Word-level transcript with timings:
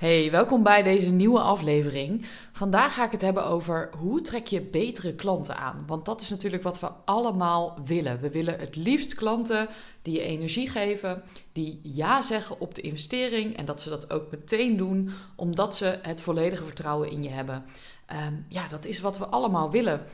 Hey, 0.00 0.30
welkom 0.30 0.62
bij 0.62 0.82
deze 0.82 1.10
nieuwe 1.10 1.40
aflevering. 1.40 2.26
Vandaag 2.52 2.94
ga 2.94 3.04
ik 3.04 3.12
het 3.12 3.20
hebben 3.20 3.46
over 3.46 3.90
hoe 3.98 4.20
trek 4.20 4.46
je 4.46 4.60
betere 4.60 5.14
klanten 5.14 5.56
aan. 5.56 5.84
Want 5.86 6.04
dat 6.04 6.20
is 6.20 6.28
natuurlijk 6.28 6.62
wat 6.62 6.80
we 6.80 6.90
allemaal 7.04 7.78
willen. 7.84 8.20
We 8.20 8.30
willen 8.30 8.58
het 8.58 8.76
liefst 8.76 9.14
klanten 9.14 9.68
die 10.02 10.14
je 10.14 10.20
energie 10.20 10.68
geven, 10.68 11.22
die 11.52 11.80
ja 11.82 12.22
zeggen 12.22 12.60
op 12.60 12.74
de 12.74 12.80
investering 12.80 13.56
en 13.56 13.64
dat 13.64 13.80
ze 13.80 13.88
dat 13.88 14.12
ook 14.12 14.30
meteen 14.30 14.76
doen, 14.76 15.10
omdat 15.36 15.76
ze 15.76 15.98
het 16.02 16.20
volledige 16.20 16.64
vertrouwen 16.64 17.10
in 17.10 17.22
je 17.22 17.30
hebben. 17.30 17.64
Ehm, 18.06 18.34
ja, 18.48 18.68
dat 18.68 18.84
is 18.84 19.00
wat 19.00 19.18
we 19.18 19.26
allemaal 19.26 19.70
willen. 19.70 20.04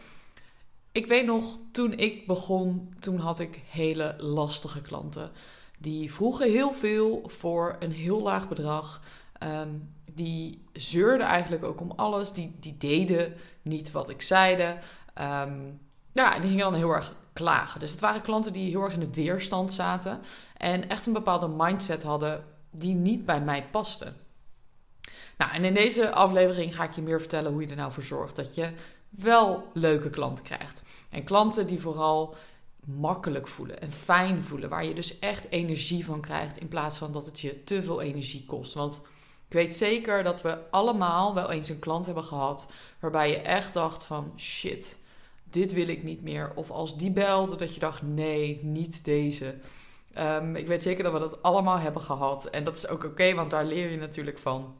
Ik 0.92 1.06
weet 1.06 1.26
nog, 1.26 1.58
toen 1.72 1.92
ik 1.92 2.26
begon, 2.26 2.94
toen 2.98 3.18
had 3.18 3.38
ik 3.38 3.60
hele 3.70 4.14
lastige 4.18 4.80
klanten. 4.80 5.30
Die 5.78 6.12
vroegen 6.12 6.50
heel 6.50 6.72
veel 6.72 7.22
voor 7.26 7.76
een 7.78 7.92
heel 7.92 8.22
laag 8.22 8.48
bedrag. 8.48 9.02
Ehm, 9.42 9.70
die 10.12 10.64
zeurden 10.72 11.26
eigenlijk 11.26 11.64
ook 11.64 11.80
om 11.80 11.90
alles. 11.90 12.32
Die, 12.32 12.56
die 12.60 12.76
deden 12.76 13.34
niet 13.62 13.90
wat 13.90 14.08
ik 14.08 14.22
zeide. 14.22 14.76
Um, 15.20 15.80
ja, 16.12 16.38
die 16.38 16.48
gingen 16.48 16.64
dan 16.64 16.74
heel 16.74 16.94
erg 16.94 17.14
klagen. 17.32 17.80
Dus 17.80 17.90
het 17.90 18.00
waren 18.00 18.22
klanten 18.22 18.52
die 18.52 18.70
heel 18.70 18.82
erg 18.82 18.92
in 18.92 19.00
de 19.00 19.12
weerstand 19.12 19.72
zaten. 19.72 20.20
En 20.56 20.88
echt 20.88 21.06
een 21.06 21.12
bepaalde 21.12 21.48
mindset 21.48 22.02
hadden 22.02 22.44
die 22.70 22.94
niet 22.94 23.24
bij 23.24 23.40
mij 23.40 23.66
paste. 23.70 24.12
Nou, 25.38 25.52
en 25.52 25.64
in 25.64 25.74
deze 25.74 26.10
aflevering 26.10 26.74
ga 26.74 26.84
ik 26.84 26.92
je 26.92 27.02
meer 27.02 27.20
vertellen 27.20 27.52
hoe 27.52 27.62
je 27.62 27.68
er 27.68 27.76
nou 27.76 27.92
voor 27.92 28.02
zorgt 28.02 28.36
dat 28.36 28.54
je 28.54 28.72
wel 29.08 29.70
leuke 29.72 30.10
klanten 30.10 30.44
krijgt. 30.44 30.82
En 31.10 31.24
klanten 31.24 31.66
die 31.66 31.80
vooral 31.80 32.34
makkelijk 32.86 33.48
voelen 33.48 33.80
en 33.80 33.92
fijn 33.92 34.42
voelen. 34.42 34.68
Waar 34.68 34.84
je 34.84 34.94
dus 34.94 35.18
echt 35.18 35.48
energie 35.50 36.04
van 36.04 36.20
krijgt 36.20 36.58
in 36.58 36.68
plaats 36.68 36.98
van 36.98 37.12
dat 37.12 37.26
het 37.26 37.40
je 37.40 37.64
te 37.64 37.82
veel 37.82 38.00
energie 38.00 38.44
kost. 38.46 38.74
Want 38.74 39.06
ik 39.52 39.58
weet 39.58 39.76
zeker 39.76 40.24
dat 40.24 40.42
we 40.42 40.58
allemaal 40.70 41.34
wel 41.34 41.50
eens 41.50 41.68
een 41.68 41.78
klant 41.78 42.06
hebben 42.06 42.24
gehad 42.24 42.66
waarbij 43.00 43.30
je 43.30 43.36
echt 43.36 43.74
dacht 43.74 44.04
van 44.04 44.32
shit, 44.36 44.96
dit 45.44 45.72
wil 45.72 45.88
ik 45.88 46.02
niet 46.02 46.22
meer. 46.22 46.52
Of 46.54 46.70
als 46.70 46.96
die 46.96 47.10
belde 47.10 47.56
dat 47.56 47.74
je 47.74 47.80
dacht 47.80 48.02
nee, 48.02 48.60
niet 48.62 49.04
deze. 49.04 49.54
Ehm, 50.12 50.56
ik 50.56 50.66
weet 50.66 50.82
zeker 50.82 51.04
dat 51.04 51.12
we 51.12 51.18
dat 51.18 51.42
allemaal 51.42 51.78
hebben 51.78 52.02
gehad. 52.02 52.44
En 52.44 52.64
dat 52.64 52.76
is 52.76 52.88
ook 52.88 53.04
oké, 53.04 53.34
want 53.34 53.50
daar 53.50 53.64
leer 53.64 53.90
je 53.90 53.96
natuurlijk 53.96 54.38
van. 54.38 54.74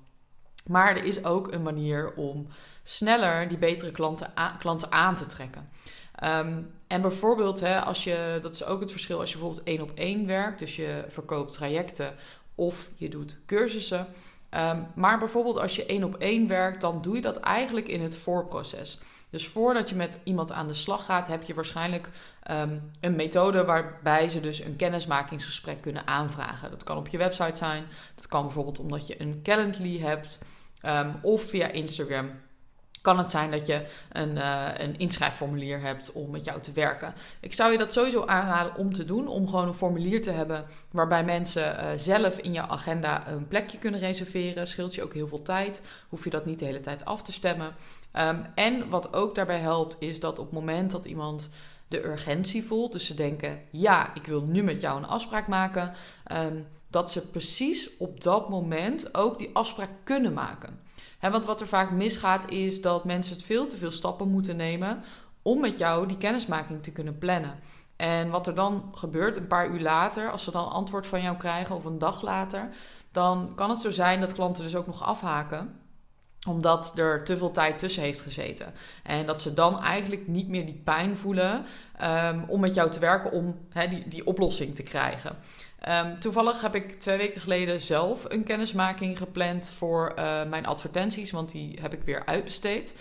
Maar 0.67 0.97
er 0.97 1.05
is 1.05 1.25
ook 1.25 1.53
een 1.53 1.62
manier 1.62 2.14
om 2.14 2.47
sneller 2.83 3.48
die 3.48 3.59
betere 3.59 3.91
klanten 3.91 4.33
klanten 4.59 4.92
aan 4.92 5.14
te 5.14 5.27
trekken. 5.27 5.69
Ehm, 6.14 6.62
en 6.86 7.03
bijvoorbeeld, 7.03 7.61
hè, 7.61 7.81
als 7.81 8.05
je, 8.05 8.39
dat 8.42 8.55
is 8.55 8.64
ook 8.64 8.81
het 8.81 8.91
verschil 8.91 9.20
als 9.20 9.33
je 9.33 9.39
bijvoorbeeld 9.39 9.67
één 9.67 9.81
op 9.81 9.92
één 9.95 10.27
werkt, 10.27 10.59
dus 10.59 10.77
je 10.77 11.05
verkoopt 11.09 11.53
trajecten 11.53 12.14
of 12.55 12.91
je 12.97 13.09
doet 13.09 13.39
cursussen. 13.47 14.07
Ehm, 14.53 14.81
maar 14.95 15.19
bijvoorbeeld 15.19 15.61
als 15.61 15.77
je 15.77 15.86
één 15.86 16.05
op 16.05 16.17
één 16.17 16.47
werkt, 16.47 16.81
dan 16.81 17.03
doe 17.03 17.14
je 17.14 17.20
dat 17.20 17.41
eigenlijk 17.41 17.89
in 17.89 18.03
het 18.03 18.17
voorproces. 18.17 19.00
Dus 19.31 19.48
voordat 19.48 19.89
je 19.89 19.95
met 19.95 20.20
iemand 20.25 20.53
aan 20.53 20.67
de 20.67 20.75
slag 20.75 21.05
gaat, 21.05 21.28
heb 21.28 21.42
je 21.42 21.55
waarschijnlijk 21.55 22.08
ehm, 22.42 22.78
een 23.00 23.17
methode 23.17 23.64
waarbij 23.64 24.28
ze 24.28 24.41
dus 24.41 24.64
een 24.64 24.77
kennismakingsgesprek 24.77 25.80
kunnen 25.80 26.06
aanvragen. 26.06 26.70
Dat 26.70 26.84
kan 26.84 26.97
op 26.97 27.08
je 27.08 27.19
website 27.19 27.56
zijn. 27.56 27.84
Dat 28.14 28.27
kan 28.27 28.42
bijvoorbeeld 28.42 28.78
omdat 28.78 29.06
je 29.06 29.20
een 29.20 29.41
Calendly 29.42 29.98
hebt 29.98 30.42
um, 30.86 31.14
of 31.23 31.42
via 31.42 31.69
Instagram 31.69 32.30
kan 33.03 33.19
het 33.19 33.31
zijn 33.31 33.50
dat 33.50 33.67
je 33.67 33.84
een, 34.12 34.36
uh, 34.36 34.69
een 34.77 34.98
inschrijfformulier 34.98 35.81
hebt 35.81 36.12
om 36.12 36.31
met 36.31 36.45
jou 36.45 36.61
te 36.61 36.72
werken. 36.72 37.14
Ik 37.41 37.53
zou 37.53 37.72
je 37.72 37.78
dat 37.78 37.92
sowieso 37.92 38.25
aanraden 38.27 38.77
om 38.77 38.92
te 38.92 39.05
doen, 39.05 39.28
om 39.28 39.48
gewoon 39.48 39.67
een 39.67 39.75
formulier 39.75 40.22
te 40.22 40.31
hebben 40.31 40.64
waarbij 40.91 41.25
mensen 41.25 41.77
uh, 41.77 41.91
zelf 41.97 42.39
in 42.39 42.53
je 42.53 42.69
agenda 42.69 43.28
een 43.28 43.48
plekje 43.48 43.78
kunnen 43.78 44.00
reserveren. 44.00 44.67
Scheelt 44.67 44.95
je 44.95 45.03
ook 45.03 45.14
heel 45.14 45.28
veel 45.28 45.42
tijd, 45.42 45.83
hoef 46.08 46.25
je 46.25 46.30
dat 46.30 46.47
niet 46.47 46.58
de 46.58 46.64
hele 46.64 46.80
tijd 46.80 47.05
af 47.05 47.23
te 47.23 47.33
stemmen. 47.33 47.75
Um, 48.17 48.47
en 48.55 48.89
wat 48.89 49.14
ook 49.14 49.34
daarbij 49.34 49.58
helpt, 49.58 49.97
is 49.98 50.20
dat 50.20 50.39
op 50.39 50.45
het 50.45 50.55
moment 50.55 50.91
dat 50.91 51.05
iemand 51.05 51.50
de 51.89 52.05
urgentie 52.05 52.62
voelt, 52.62 52.92
dus 52.92 53.07
ze 53.07 53.14
denken: 53.14 53.61
ja, 53.70 54.14
ik 54.14 54.27
wil 54.27 54.42
nu 54.42 54.63
met 54.63 54.80
jou 54.80 54.98
een 54.98 55.08
afspraak 55.08 55.48
maken, 55.48 55.92
um, 56.33 56.67
dat 56.90 57.11
ze 57.11 57.29
precies 57.29 57.96
op 57.98 58.20
dat 58.20 58.48
moment 58.48 59.14
ook 59.14 59.39
die 59.39 59.51
afspraak 59.52 59.90
kunnen 60.05 60.33
maken 60.33 60.82
want 61.30 61.44
wat 61.44 61.60
er 61.60 61.66
vaak 61.66 61.90
misgaat 61.90 62.50
is 62.50 62.80
dat 62.80 63.05
mensen 63.05 63.40
veel 63.40 63.66
te 63.66 63.77
veel 63.77 63.90
stappen 63.90 64.28
moeten 64.28 64.56
nemen 64.56 65.02
om 65.42 65.60
met 65.60 65.78
jou 65.78 66.06
die 66.06 66.16
kennismaking 66.16 66.83
te 66.83 66.92
kunnen 66.92 67.18
plannen. 67.18 67.58
En 67.96 68.30
wat 68.30 68.46
er 68.46 68.55
dan 68.55 68.90
gebeurt 68.92 69.36
een 69.36 69.46
paar 69.46 69.68
uur 69.68 69.80
later, 69.80 70.30
als 70.30 70.44
ze 70.44 70.50
dan 70.50 70.70
antwoord 70.70 71.06
van 71.06 71.22
jou 71.22 71.36
krijgen 71.36 71.74
of 71.74 71.84
een 71.84 71.98
dag 71.98 72.22
later, 72.22 72.70
dan 73.12 73.52
kan 73.55 73.70
het 73.70 73.80
zo 73.80 73.90
zijn 73.90 74.20
dat 74.20 74.34
klanten 74.34 74.62
dus 74.62 74.77
ook 74.77 74.86
nog 74.86 75.02
afhaken 75.02 75.80
omdat 76.48 76.98
er 76.98 77.25
te 77.25 77.36
veel 77.36 77.51
tijd 77.51 77.79
tussen 77.79 78.03
heeft 78.03 78.20
gezeten. 78.20 78.73
En 79.03 79.27
dat 79.27 79.42
ze 79.42 79.55
dan 79.55 79.83
eigenlijk 79.83 80.29
niet 80.29 80.48
meer 80.48 80.64
die 80.67 80.80
pijn 80.85 81.17
voelen 81.17 81.64
um, 82.03 82.45
om 82.48 82.61
met 82.61 82.75
jou 82.75 82.91
te 82.91 82.98
werken 82.98 83.33
om 83.33 83.58
die, 83.91 84.08
die 84.08 84.27
oplossing 84.27 84.75
te 84.75 84.83
krijgen. 84.83 85.36
Um, 85.89 86.20
toevallig 86.20 86.63
heb 86.63 86.75
ik 86.75 86.92
twee 86.92 87.17
weken 87.17 87.41
geleden 87.41 87.81
zelf 87.81 88.25
een 88.29 88.45
kennismaking 88.45 89.19
gepland 89.19 89.70
voor 89.70 90.13
uh, 90.19 90.45
mijn 90.45 90.67
advertenties, 90.67 91.31
want 91.31 91.52
die 91.52 91.79
heb 91.81 91.92
ik 91.92 92.02
weer 92.05 92.27
uitbesteed. 92.27 92.97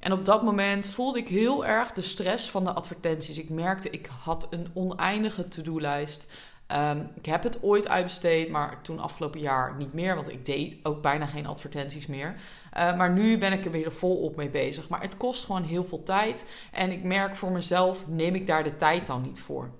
En 0.00 0.12
op 0.12 0.24
dat 0.24 0.42
moment 0.42 0.86
voelde 0.86 1.18
ik 1.18 1.28
heel 1.28 1.66
erg 1.66 1.92
de 1.92 2.00
stress 2.00 2.50
van 2.50 2.64
de 2.64 2.72
advertenties. 2.72 3.38
Ik 3.38 3.50
merkte, 3.50 3.90
ik 3.90 4.08
had 4.22 4.46
een 4.50 4.70
oneindige 4.74 5.44
to-do-lijst. 5.44 6.30
Um, 6.76 7.10
ik 7.14 7.26
heb 7.26 7.42
het 7.42 7.62
ooit 7.62 7.88
uitbesteed, 7.88 8.50
maar 8.50 8.82
toen 8.82 8.98
afgelopen 8.98 9.40
jaar 9.40 9.76
niet 9.78 9.92
meer, 9.92 10.14
want 10.14 10.32
ik 10.32 10.44
deed 10.44 10.76
ook 10.82 11.02
bijna 11.02 11.26
geen 11.26 11.46
advertenties 11.46 12.06
meer. 12.06 12.34
Uh, 12.76 12.96
maar 12.96 13.12
nu 13.12 13.38
ben 13.38 13.52
ik 13.52 13.64
er 13.64 13.70
weer 13.70 13.92
volop 13.92 14.36
mee 14.36 14.48
bezig. 14.48 14.88
Maar 14.88 15.00
het 15.00 15.16
kost 15.16 15.44
gewoon 15.44 15.62
heel 15.62 15.84
veel 15.84 16.02
tijd. 16.02 16.50
En 16.72 16.90
ik 16.90 17.02
merk 17.02 17.36
voor 17.36 17.52
mezelf, 17.52 18.08
neem 18.08 18.34
ik 18.34 18.46
daar 18.46 18.64
de 18.64 18.76
tijd 18.76 19.06
dan 19.06 19.22
niet 19.22 19.40
voor. 19.40 19.70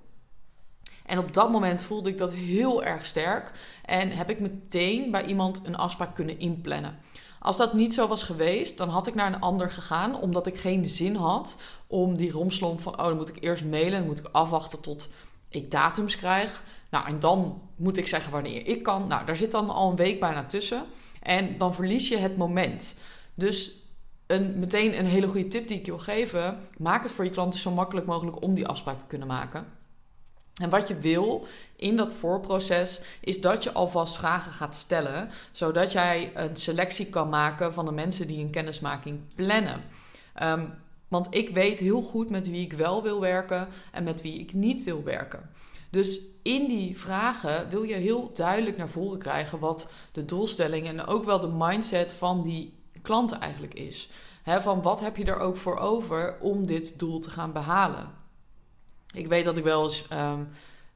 En 1.05 1.17
op 1.17 1.33
dat 1.33 1.51
moment 1.51 1.83
voelde 1.83 2.09
ik 2.09 2.17
dat 2.17 2.33
heel 2.33 2.83
erg 2.83 3.05
sterk. 3.05 3.51
En 3.85 4.11
heb 4.11 4.29
ik 4.29 4.39
meteen 4.39 5.11
bij 5.11 5.25
iemand 5.25 5.61
een 5.63 5.77
afspraak 5.77 6.15
kunnen 6.15 6.39
inplannen. 6.39 6.97
Als 7.39 7.57
dat 7.57 7.73
niet 7.73 7.93
zo 7.93 8.07
was 8.07 8.23
geweest, 8.23 8.77
dan 8.77 8.89
had 8.89 9.07
ik 9.07 9.15
naar 9.15 9.33
een 9.33 9.39
ander 9.39 9.71
gegaan, 9.71 10.21
omdat 10.21 10.47
ik 10.47 10.57
geen 10.57 10.85
zin 10.85 11.15
had 11.15 11.61
om 11.87 12.15
die 12.15 12.31
romslomp 12.31 12.81
van, 12.81 12.99
oh, 12.99 13.05
dan 13.05 13.15
moet 13.15 13.35
ik 13.35 13.43
eerst 13.43 13.65
mailen, 13.65 13.99
dan 13.99 14.05
moet 14.05 14.19
ik 14.19 14.29
afwachten 14.31 14.81
tot 14.81 15.09
ik 15.49 15.71
datums 15.71 16.15
krijg. 16.15 16.63
Nou, 16.91 17.07
en 17.07 17.19
dan 17.19 17.61
moet 17.75 17.97
ik 17.97 18.07
zeggen 18.07 18.31
wanneer 18.31 18.67
ik 18.67 18.83
kan. 18.83 19.07
Nou, 19.07 19.25
daar 19.25 19.35
zit 19.35 19.51
dan 19.51 19.69
al 19.69 19.89
een 19.89 19.95
week 19.95 20.19
bijna 20.19 20.45
tussen. 20.45 20.85
En 21.21 21.57
dan 21.57 21.75
verlies 21.75 22.09
je 22.09 22.17
het 22.17 22.37
moment. 22.37 22.99
Dus 23.33 23.71
een, 24.27 24.59
meteen 24.59 24.99
een 24.99 25.05
hele 25.05 25.27
goede 25.27 25.47
tip 25.47 25.67
die 25.67 25.77
ik 25.77 25.85
je 25.85 25.91
wil 25.91 25.99
geven: 25.99 26.59
maak 26.77 27.03
het 27.03 27.11
voor 27.11 27.23
je 27.23 27.31
klanten 27.31 27.59
zo 27.59 27.71
makkelijk 27.71 28.05
mogelijk 28.05 28.43
om 28.43 28.53
die 28.53 28.67
afspraak 28.67 28.99
te 28.99 29.05
kunnen 29.05 29.27
maken. 29.27 29.65
En 30.61 30.69
wat 30.69 30.87
je 30.87 30.99
wil 30.99 31.47
in 31.75 31.97
dat 31.97 32.13
voorproces 32.13 33.01
is 33.19 33.41
dat 33.41 33.63
je 33.63 33.71
alvast 33.71 34.15
vragen 34.15 34.51
gaat 34.51 34.75
stellen, 34.75 35.29
zodat 35.51 35.91
jij 35.91 36.31
een 36.35 36.55
selectie 36.55 37.05
kan 37.05 37.29
maken 37.29 37.73
van 37.73 37.85
de 37.85 37.91
mensen 37.91 38.27
die 38.27 38.39
een 38.39 38.49
kennismaking 38.49 39.19
plannen. 39.35 39.81
Um, 40.43 40.73
want 41.07 41.35
ik 41.35 41.49
weet 41.49 41.79
heel 41.79 42.01
goed 42.01 42.29
met 42.29 42.49
wie 42.49 42.61
ik 42.61 42.73
wel 42.73 43.03
wil 43.03 43.19
werken 43.19 43.67
en 43.91 44.03
met 44.03 44.21
wie 44.21 44.39
ik 44.39 44.53
niet 44.53 44.83
wil 44.83 45.03
werken. 45.03 45.49
Dus 45.91 46.21
in 46.43 46.67
die 46.67 46.99
vragen 46.99 47.69
wil 47.69 47.83
je 47.83 47.93
heel 47.93 48.31
duidelijk 48.33 48.77
naar 48.77 48.89
voren 48.89 49.19
krijgen 49.19 49.59
wat 49.59 49.91
de 50.11 50.25
doelstelling 50.25 50.87
en 50.87 51.05
ook 51.05 51.25
wel 51.25 51.39
de 51.39 51.51
mindset 51.53 52.13
van 52.13 52.43
die 52.43 52.73
klant 53.01 53.31
eigenlijk 53.31 53.73
is. 53.73 54.09
van 54.45 54.81
wat 54.81 54.99
heb 54.99 55.17
je 55.17 55.25
er 55.25 55.39
ook 55.39 55.57
voor 55.57 55.77
over 55.77 56.37
om 56.39 56.65
dit 56.65 56.99
doel 56.99 57.19
te 57.19 57.29
gaan 57.29 57.51
behalen? 57.51 58.11
Ik 59.13 59.27
weet 59.27 59.45
dat 59.45 59.57
ik 59.57 59.63
wel 59.63 59.83
eens 59.83 60.07
um, 60.11 60.49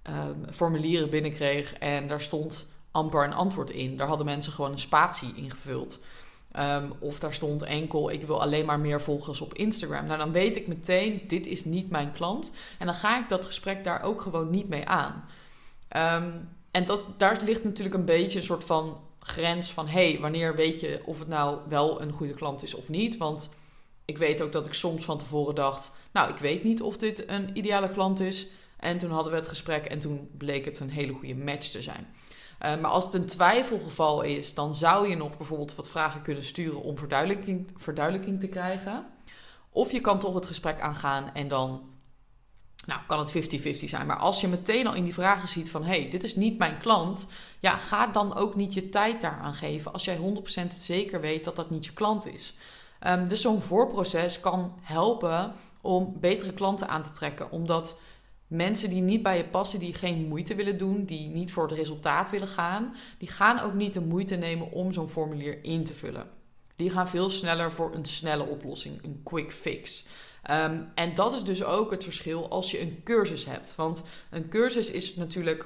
um, 0.04 0.46
formulieren 0.52 1.10
binnenkreeg 1.10 1.74
en 1.74 2.08
daar 2.08 2.22
stond 2.22 2.68
amper 2.92 3.24
een 3.24 3.34
antwoord 3.34 3.70
in. 3.70 3.98
Daar 3.98 4.08
hadden 4.08 4.26
mensen 4.26 4.54
gewoon 4.54 4.72
een 4.72 4.80
spatie 4.80 5.34
ingevuld. 5.36 6.00
Um, 6.60 6.94
of 7.00 7.20
daar 7.20 7.34
stond 7.34 7.64
enkel, 7.64 8.12
ik 8.12 8.24
wil 8.24 8.42
alleen 8.42 8.66
maar 8.66 8.80
meer 8.80 9.02
volgers 9.02 9.42
op 9.42 9.54
Instagram. 9.54 10.06
Nou, 10.06 10.18
dan 10.18 10.32
weet 10.32 10.56
ik 10.56 10.68
meteen, 10.68 11.22
dit 11.28 11.48
is 11.48 11.66
niet 11.66 11.90
mijn 11.90 12.12
klant. 12.12 12.52
En 12.80 12.86
dan 12.86 12.96
ga 12.96 13.20
ik 13.20 13.30
dat 13.30 13.46
gesprek 13.46 13.84
daar 13.84 14.04
ook 14.04 14.22
gewoon 14.22 14.50
niet 14.50 14.70
mee 14.70 14.86
aan. 14.86 15.26
Um, 15.96 16.50
en 16.72 16.86
dat, 16.86 17.08
daar 17.18 17.42
ligt 17.46 17.64
natuurlijk 17.64 17.96
een 17.96 18.06
beetje 18.06 18.40
een 18.40 18.46
soort 18.46 18.64
van 18.64 19.00
grens 19.20 19.72
van... 19.72 19.88
hé, 19.88 20.12
hey, 20.12 20.20
wanneer 20.20 20.56
weet 20.56 20.80
je 20.80 21.02
of 21.06 21.20
het 21.20 21.28
nou 21.28 21.60
wel 21.70 22.02
een 22.02 22.12
goede 22.12 22.34
klant 22.34 22.64
is 22.64 22.74
of 22.74 22.90
niet? 22.90 23.18
Want 23.18 23.50
ik 24.06 24.18
weet 24.18 24.42
ook 24.42 24.52
dat 24.52 24.68
ik 24.68 24.74
soms 24.74 25.06
van 25.06 25.18
tevoren 25.18 25.56
dacht... 25.56 25.92
nou, 26.14 26.30
ik 26.30 26.38
weet 26.38 26.64
niet 26.64 26.82
of 26.82 26.98
dit 26.98 27.30
een 27.30 27.50
ideale 27.54 27.90
klant 27.90 28.20
is. 28.20 28.48
En 28.80 28.98
toen 28.98 29.12
hadden 29.12 29.32
we 29.32 29.38
het 29.38 29.48
gesprek 29.48 29.86
en 29.86 30.00
toen 30.00 30.30
bleek 30.38 30.66
het 30.66 30.80
een 30.80 30.90
hele 30.90 31.14
goede 31.14 31.36
match 31.36 31.68
te 31.68 31.82
zijn. 31.82 32.08
Uh, 32.66 32.82
maar 32.82 32.92
als 32.92 33.06
het 33.06 33.14
een 33.14 33.26
twijfelgeval 33.26 34.22
is, 34.22 34.54
dan 34.54 34.76
zou 34.76 35.10
je 35.10 35.16
nog 35.16 35.38
bijvoorbeeld 35.38 35.76
wat 35.76 35.90
vragen 35.90 36.22
kunnen 36.22 36.44
sturen 36.44 36.82
om 36.82 36.98
verduidelijking, 36.98 38.40
te 38.40 38.48
krijgen. 38.48 39.06
Of 39.70 39.92
je 39.92 40.02
kan 40.02 40.20
toch 40.20 40.34
het 40.34 40.46
gesprek 40.46 40.80
aangaan 40.80 41.34
en 41.34 41.48
dan 41.48 41.94
Nou, 42.86 43.00
kan 43.08 43.20
het 43.20 43.36
50-50 43.36 43.70
zijn. 43.70 44.08
Maar 44.08 44.18
als 44.18 44.42
je 44.42 44.48
meteen 44.48 44.88
al 44.88 44.94
in 44.94 45.04
die 45.04 45.14
vragen 45.14 45.48
ziet 45.48 45.70
van... 45.70 45.84
hé, 45.84 46.02
hey, 46.02 46.10
dit 46.10 46.24
is 46.24 46.36
niet 46.36 46.58
mijn 46.58 46.78
klant... 46.78 47.32
ja, 47.60 47.72
ga 47.72 48.08
dan 48.08 48.36
ook 48.36 48.56
niet 48.56 48.74
je 48.74 48.90
tijd 48.90 49.22
daaraan 49.22 49.54
geven... 49.54 49.94
als 49.94 50.06
jij 50.06 50.18
100% 50.64 50.68
zeker 50.68 51.22
weet 51.22 51.44
dat 51.44 51.56
dat 51.56 51.70
niet 51.70 51.86
je 51.86 51.94
klant 51.94 52.34
is. 52.34 52.56
Um, 53.08 53.28
dus 53.28 53.42
zo'n 53.42 53.62
voorproces 53.62 54.40
kan 54.40 54.74
helpen 54.82 55.54
om 55.82 56.16
betere 56.20 56.54
klanten 56.54 56.88
aan 56.88 57.02
te 57.02 57.12
trekken. 57.12 57.52
Omdat 57.52 58.00
mensen 58.48 58.90
die 58.90 59.02
niet 59.02 59.24
bij 59.24 59.38
je 59.38 59.46
passen, 59.46 59.80
die 59.80 59.94
geen 59.94 60.28
moeite 60.28 60.56
willen 60.56 60.78
doen... 60.78 61.06
die 61.06 61.30
niet 61.30 61.54
voor 61.54 61.68
het 61.68 61.78
resultaat 61.78 62.30
willen 62.30 62.48
gaan... 62.48 62.96
die 63.18 63.28
gaan 63.28 63.60
ook 63.60 63.74
niet 63.74 63.94
de 63.94 64.02
moeite 64.02 64.36
nemen 64.36 64.72
om 64.72 64.94
zo'n 64.94 65.10
formulier 65.10 65.64
in 65.64 65.84
te 65.84 65.94
vullen. 65.94 66.30
Die 66.76 66.90
gaan 66.90 67.08
veel 67.08 67.30
sneller 67.30 67.72
voor 67.72 67.96
een 67.96 68.06
snelle 68.06 68.44
oplossing, 68.44 69.04
een 69.04 69.22
quick 69.24 69.52
fix... 69.52 70.08
Ehm, 70.46 70.82
en 70.96 71.14
dat 71.14 71.34
is 71.34 71.44
dus 71.44 71.64
ook 71.64 71.92
het 71.92 72.04
verschil 72.04 72.50
als 72.50 72.72
je 72.72 72.82
een 72.82 73.02
cursus 73.04 73.46
hebt. 73.46 73.76
Want 73.76 74.06
een 74.30 74.50
cursus 74.50 74.92
is 74.92 75.16
natuurlijk 75.16 75.66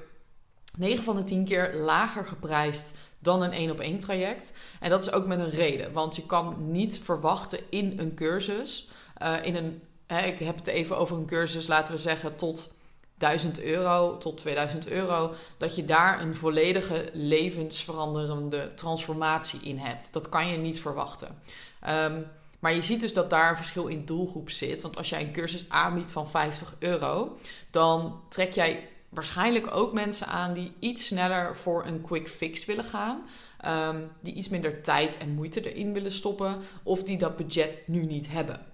9 0.77 1.03
van 1.03 1.15
de 1.15 1.23
10 1.23 1.45
keer 1.45 1.73
lager 1.75 2.25
geprijsd 2.25 2.93
dan 3.19 3.41
een 3.41 3.51
één 3.51 3.71
op 3.71 3.79
één 3.79 3.97
traject. 3.97 4.57
En 4.79 4.89
dat 4.89 5.01
is 5.01 5.11
ook 5.11 5.27
met 5.27 5.39
een 5.39 5.49
reden. 5.49 5.93
Want 5.93 6.15
je 6.15 6.25
kan 6.25 6.71
niet 6.71 6.99
verwachten 6.99 7.59
in 7.69 7.93
een 7.99 8.15
cursus, 8.15 8.89
uh, 9.21 9.45
in 9.45 9.55
een, 9.55 9.81
hè, 10.09 10.25
ik 10.25 10.39
heb 10.39 10.55
het 10.55 10.67
even 10.67 10.97
over 10.97 11.17
een 11.17 11.25
cursus, 11.25 11.67
laten 11.67 11.93
we 11.93 11.99
zeggen, 11.99 12.35
tot 12.35 12.73
1000 13.17 13.61
euro 13.61 14.17
tot 14.17 14.37
2000 14.37 14.87
euro, 14.87 15.33
dat 15.57 15.75
je 15.75 15.85
daar 15.85 16.21
een 16.21 16.35
volledige 16.35 17.09
levensveranderende 17.13 18.73
transformatie 18.73 19.59
in 19.63 19.77
hebt. 19.77 20.13
Dat 20.13 20.29
kan 20.29 20.47
je 20.47 20.57
niet 20.57 20.79
verwachten. 20.79 21.41
Um, 21.89 22.27
maar 22.59 22.73
je 22.73 22.81
ziet 22.81 22.99
dus 22.99 23.13
dat 23.13 23.29
daar 23.29 23.49
een 23.49 23.55
verschil 23.55 23.87
in 23.87 24.05
doelgroep 24.05 24.49
zit. 24.49 24.81
Want 24.81 24.97
als 24.97 25.09
jij 25.09 25.21
een 25.21 25.31
cursus 25.31 25.69
aanbiedt 25.69 26.11
van 26.11 26.29
50 26.29 26.75
euro, 26.79 27.37
dan 27.71 28.21
trek 28.29 28.53
jij 28.53 28.87
waarschijnlijk 29.09 29.75
ook 29.75 29.93
mensen 29.93 30.27
aan 30.27 30.53
die 30.53 30.71
iets 30.79 31.05
sneller 31.05 31.57
voor 31.57 31.85
een 31.85 32.01
quick 32.01 32.29
fix 32.29 32.65
willen 32.65 32.83
gaan. 32.83 33.21
Ehm, 33.59 34.01
die 34.21 34.33
iets 34.33 34.49
minder 34.49 34.81
tijd 34.81 35.17
en 35.17 35.33
moeite 35.33 35.71
erin 35.73 35.93
willen 35.93 36.11
stoppen. 36.11 36.57
Of 36.83 37.03
die 37.03 37.17
dat 37.17 37.35
budget 37.35 37.87
nu 37.87 38.05
niet 38.05 38.29
hebben. 38.31 38.68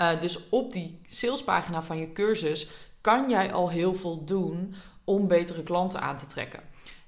Uh, 0.00 0.20
dus 0.20 0.48
op 0.48 0.72
die 0.72 1.00
salespagina 1.04 1.82
van 1.82 1.98
je 1.98 2.12
cursus 2.12 2.68
kan 3.00 3.30
jij 3.30 3.52
al 3.52 3.70
heel 3.70 3.94
veel 3.94 4.24
doen 4.24 4.74
om 5.04 5.26
betere 5.26 5.62
klanten 5.62 6.00
aan 6.00 6.16
te 6.16 6.26
trekken. 6.26 6.60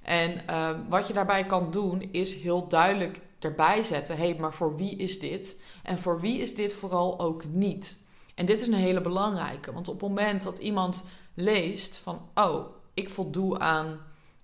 En 0.02 0.42
uh, 0.50 0.70
wat 0.88 1.06
je 1.06 1.12
daarbij 1.12 1.46
kan 1.46 1.70
doen 1.70 2.08
is 2.12 2.34
heel 2.34 2.68
duidelijk 2.68 3.20
erbij 3.38 3.82
zetten: 3.82 4.16
hé, 4.16 4.28
hey, 4.28 4.36
maar 4.38 4.54
voor 4.54 4.76
wie 4.76 4.96
is 4.96 5.18
dit? 5.18 5.62
En 5.82 5.98
voor 5.98 6.20
wie 6.20 6.38
is 6.38 6.54
dit 6.54 6.74
vooral 6.74 7.20
ook 7.20 7.44
niet? 7.44 8.08
En 8.34 8.46
dit 8.46 8.60
is 8.60 8.66
een 8.66 8.74
hele 8.74 9.00
belangrijke, 9.00 9.72
want 9.72 9.88
op 9.88 10.00
het 10.00 10.08
moment 10.08 10.42
dat 10.42 10.58
iemand 10.58 11.04
leest 11.34 11.96
van: 11.96 12.28
oh, 12.34 12.66
ik 12.94 13.10
voldoe 13.10 13.58
aan 13.58 14.00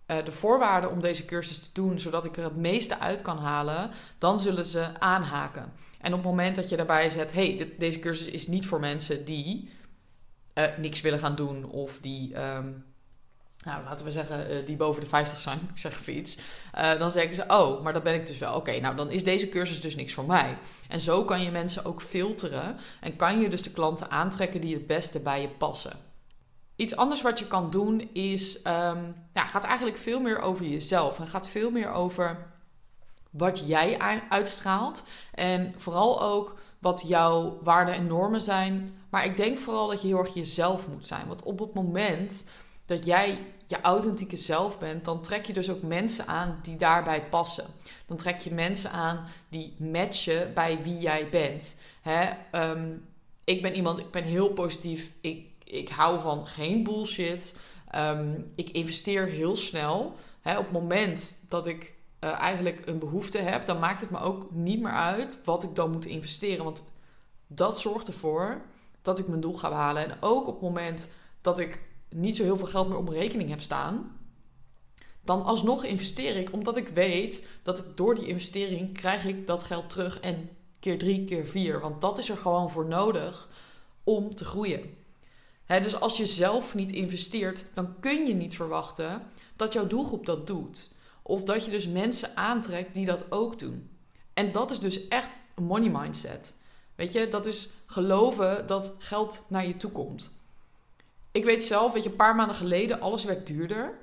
uh, 0.06 0.16
de 0.24 0.32
voorwaarden 0.32 0.90
om 0.90 1.00
deze 1.00 1.24
cursus 1.24 1.58
te 1.58 1.68
doen, 1.72 2.00
zodat 2.00 2.24
ik 2.24 2.36
er 2.36 2.44
het 2.44 2.56
meeste 2.56 2.98
uit 2.98 3.22
kan 3.22 3.38
halen, 3.38 3.90
dan 4.18 4.40
zullen 4.40 4.64
ze 4.64 4.98
aanhaken. 4.98 5.72
En 6.00 6.12
op 6.12 6.18
het 6.18 6.28
moment 6.28 6.56
dat 6.56 6.68
je 6.68 6.76
daarbij 6.76 7.10
zet: 7.10 7.32
hey, 7.32 7.72
deze 7.78 7.98
cursus 7.98 8.26
is 8.26 8.46
niet 8.46 8.66
voor 8.66 8.80
mensen 8.80 9.24
die 9.24 9.70
uh, 10.54 10.64
niks 10.76 11.00
willen 11.00 11.18
gaan 11.18 11.34
doen 11.34 11.64
of 11.64 11.98
die. 12.00 12.42
Um, 12.42 12.84
nou, 13.64 13.84
laten 13.84 14.06
we 14.06 14.12
zeggen, 14.12 14.52
uh, 14.52 14.66
die 14.66 14.76
boven 14.76 15.00
de 15.00 15.08
50 15.08 15.38
zijn, 15.38 15.58
ik 15.74 15.78
zeg 15.78 16.00
even 16.06 16.98
dan 16.98 17.10
zeggen 17.10 17.34
ze, 17.34 17.44
oh, 17.48 17.82
maar 17.82 17.92
dat 17.92 18.02
ben 18.02 18.14
ik 18.14 18.26
dus 18.26 18.38
wel. 18.38 18.54
Oké, 18.54 18.80
nou 18.80 18.96
dan 18.96 19.10
is 19.10 19.24
deze 19.24 19.48
cursus 19.48 19.80
dus 19.80 19.96
niks 19.96 20.12
voor 20.12 20.26
mij. 20.26 20.58
En 20.88 21.00
zo 21.00 21.24
kan 21.24 21.42
je 21.42 21.50
mensen 21.50 21.84
ook 21.84 22.02
filteren 22.02 22.76
en 23.00 23.16
kan 23.16 23.40
je 23.40 23.48
dus 23.48 23.62
de 23.62 23.70
klanten 23.70 24.10
aantrekken 24.10 24.60
die 24.60 24.74
het 24.74 24.86
beste 24.86 25.20
bij 25.20 25.40
je 25.40 25.48
passen. 25.48 25.92
Iets 26.76 26.96
anders 26.96 27.22
wat 27.22 27.38
je 27.38 27.46
kan 27.46 27.70
doen 27.70 28.10
is, 28.12 28.56
um, 28.66 29.14
gaat 29.32 29.64
eigenlijk 29.64 29.96
veel 29.96 30.20
meer 30.20 30.40
over 30.40 30.64
jezelf. 30.64 31.18
En 31.18 31.28
gaat 31.28 31.48
veel 31.48 31.70
meer 31.70 31.90
over 31.90 32.46
wat 33.30 33.66
jij 33.66 33.98
uitstraalt. 34.28 35.04
En 35.34 35.74
vooral 35.76 36.22
ook 36.22 36.60
wat 36.78 37.04
jouw 37.06 37.58
waarden 37.62 37.94
en 37.94 38.06
normen 38.06 38.40
zijn. 38.40 38.90
Maar 39.10 39.24
ik 39.24 39.36
denk 39.36 39.58
vooral 39.58 39.86
dat 39.86 40.02
je 40.02 40.08
heel 40.08 40.18
erg 40.18 40.34
jezelf 40.34 40.88
moet 40.88 41.06
zijn. 41.06 41.26
Want 41.26 41.42
op 41.42 41.58
het 41.58 41.74
moment 41.74 42.48
dat 42.86 43.04
jij 43.04 43.38
je 43.66 43.80
authentieke 43.80 44.36
zelf 44.36 44.78
bent, 44.78 45.04
dan 45.04 45.22
trek 45.22 45.46
je 45.46 45.52
dus 45.52 45.70
ook 45.70 45.82
mensen 45.82 46.26
aan 46.26 46.58
die 46.62 46.76
daarbij 46.76 47.28
passen. 47.28 47.66
Dan 48.06 48.16
trek 48.16 48.40
je 48.40 48.54
mensen 48.54 48.90
aan 48.90 49.24
die 49.48 49.74
matchen 49.78 50.54
bij 50.54 50.82
wie 50.82 50.98
jij 50.98 51.28
bent. 51.28 51.80
Hè? 52.02 52.30
Ehm, 52.50 52.92
ik 53.44 53.62
ben 53.62 53.74
iemand, 53.74 53.98
ik 53.98 54.10
ben 54.10 54.24
heel 54.24 54.52
positief. 54.52 55.12
Ik, 55.20 55.46
ik 55.66 55.88
hou 55.88 56.20
van 56.20 56.46
geen 56.46 56.84
bullshit. 56.84 57.60
Um, 57.94 58.52
ik 58.54 58.70
investeer 58.70 59.26
heel 59.26 59.56
snel. 59.56 60.16
Op 60.44 60.64
het 60.64 60.72
moment 60.72 61.44
dat 61.48 61.66
ik 61.66 61.94
uh, 62.20 62.30
eigenlijk 62.30 62.82
een 62.84 62.98
behoefte 62.98 63.38
heb, 63.38 63.66
dan 63.66 63.78
maakt 63.78 64.00
het 64.00 64.10
me 64.10 64.20
ook 64.20 64.50
niet 64.50 64.80
meer 64.80 64.92
uit 64.92 65.38
wat 65.44 65.62
ik 65.62 65.74
dan 65.74 65.90
moet 65.90 66.06
investeren. 66.06 66.64
Want 66.64 66.84
dat 67.46 67.80
zorgt 67.80 68.08
ervoor 68.08 68.62
dat 69.02 69.18
ik 69.18 69.28
mijn 69.28 69.40
doel 69.40 69.54
ga 69.54 69.68
behalen. 69.68 70.10
En 70.10 70.16
ook 70.20 70.46
op 70.46 70.54
het 70.54 70.62
moment 70.62 71.10
dat 71.40 71.58
ik 71.58 71.82
niet 72.08 72.36
zo 72.36 72.42
heel 72.42 72.56
veel 72.56 72.66
geld 72.66 72.88
meer 72.88 72.98
op 72.98 73.08
rekening 73.08 73.50
heb 73.50 73.60
staan, 73.60 74.18
dan 75.24 75.44
alsnog 75.44 75.84
investeer 75.84 76.36
ik, 76.36 76.52
omdat 76.52 76.76
ik 76.76 76.88
weet 76.88 77.48
dat 77.62 77.78
ik 77.78 77.84
door 77.94 78.14
die 78.14 78.26
investering 78.26 78.92
krijg 78.92 79.24
ik 79.24 79.46
dat 79.46 79.62
geld 79.62 79.90
terug 79.90 80.20
en 80.20 80.50
keer 80.80 80.98
drie, 80.98 81.24
keer 81.24 81.46
vier. 81.46 81.80
Want 81.80 82.00
dat 82.00 82.18
is 82.18 82.28
er 82.28 82.36
gewoon 82.36 82.70
voor 82.70 82.86
nodig 82.86 83.48
om 84.04 84.34
te 84.34 84.44
groeien. 84.44 85.04
Dus 85.66 86.00
als 86.00 86.16
je 86.16 86.26
zelf 86.26 86.74
niet 86.74 86.92
investeert, 86.92 87.64
dan 87.74 88.00
kun 88.00 88.26
je 88.26 88.34
niet 88.34 88.56
verwachten 88.56 89.22
dat 89.56 89.72
jouw 89.72 89.86
doelgroep 89.86 90.26
dat 90.26 90.46
doet. 90.46 90.90
Of 91.22 91.44
dat 91.44 91.64
je 91.64 91.70
dus 91.70 91.88
mensen 91.88 92.36
aantrekt 92.36 92.94
die 92.94 93.06
dat 93.06 93.32
ook 93.32 93.58
doen. 93.58 93.90
En 94.34 94.52
dat 94.52 94.70
is 94.70 94.78
dus 94.78 95.08
echt 95.08 95.40
een 95.54 95.64
money 95.64 95.90
mindset. 95.90 96.54
Weet 96.94 97.12
je, 97.12 97.28
dat 97.28 97.46
is 97.46 97.70
geloven 97.86 98.66
dat 98.66 98.96
geld 98.98 99.44
naar 99.48 99.66
je 99.66 99.76
toe 99.76 99.90
komt. 99.90 100.32
Ik 101.32 101.44
weet 101.44 101.64
zelf, 101.64 101.92
weet 101.92 102.02
je, 102.02 102.08
een 102.08 102.16
paar 102.16 102.36
maanden 102.36 102.56
geleden, 102.56 103.00
alles 103.00 103.24
werd 103.24 103.46
duurder. 103.46 103.98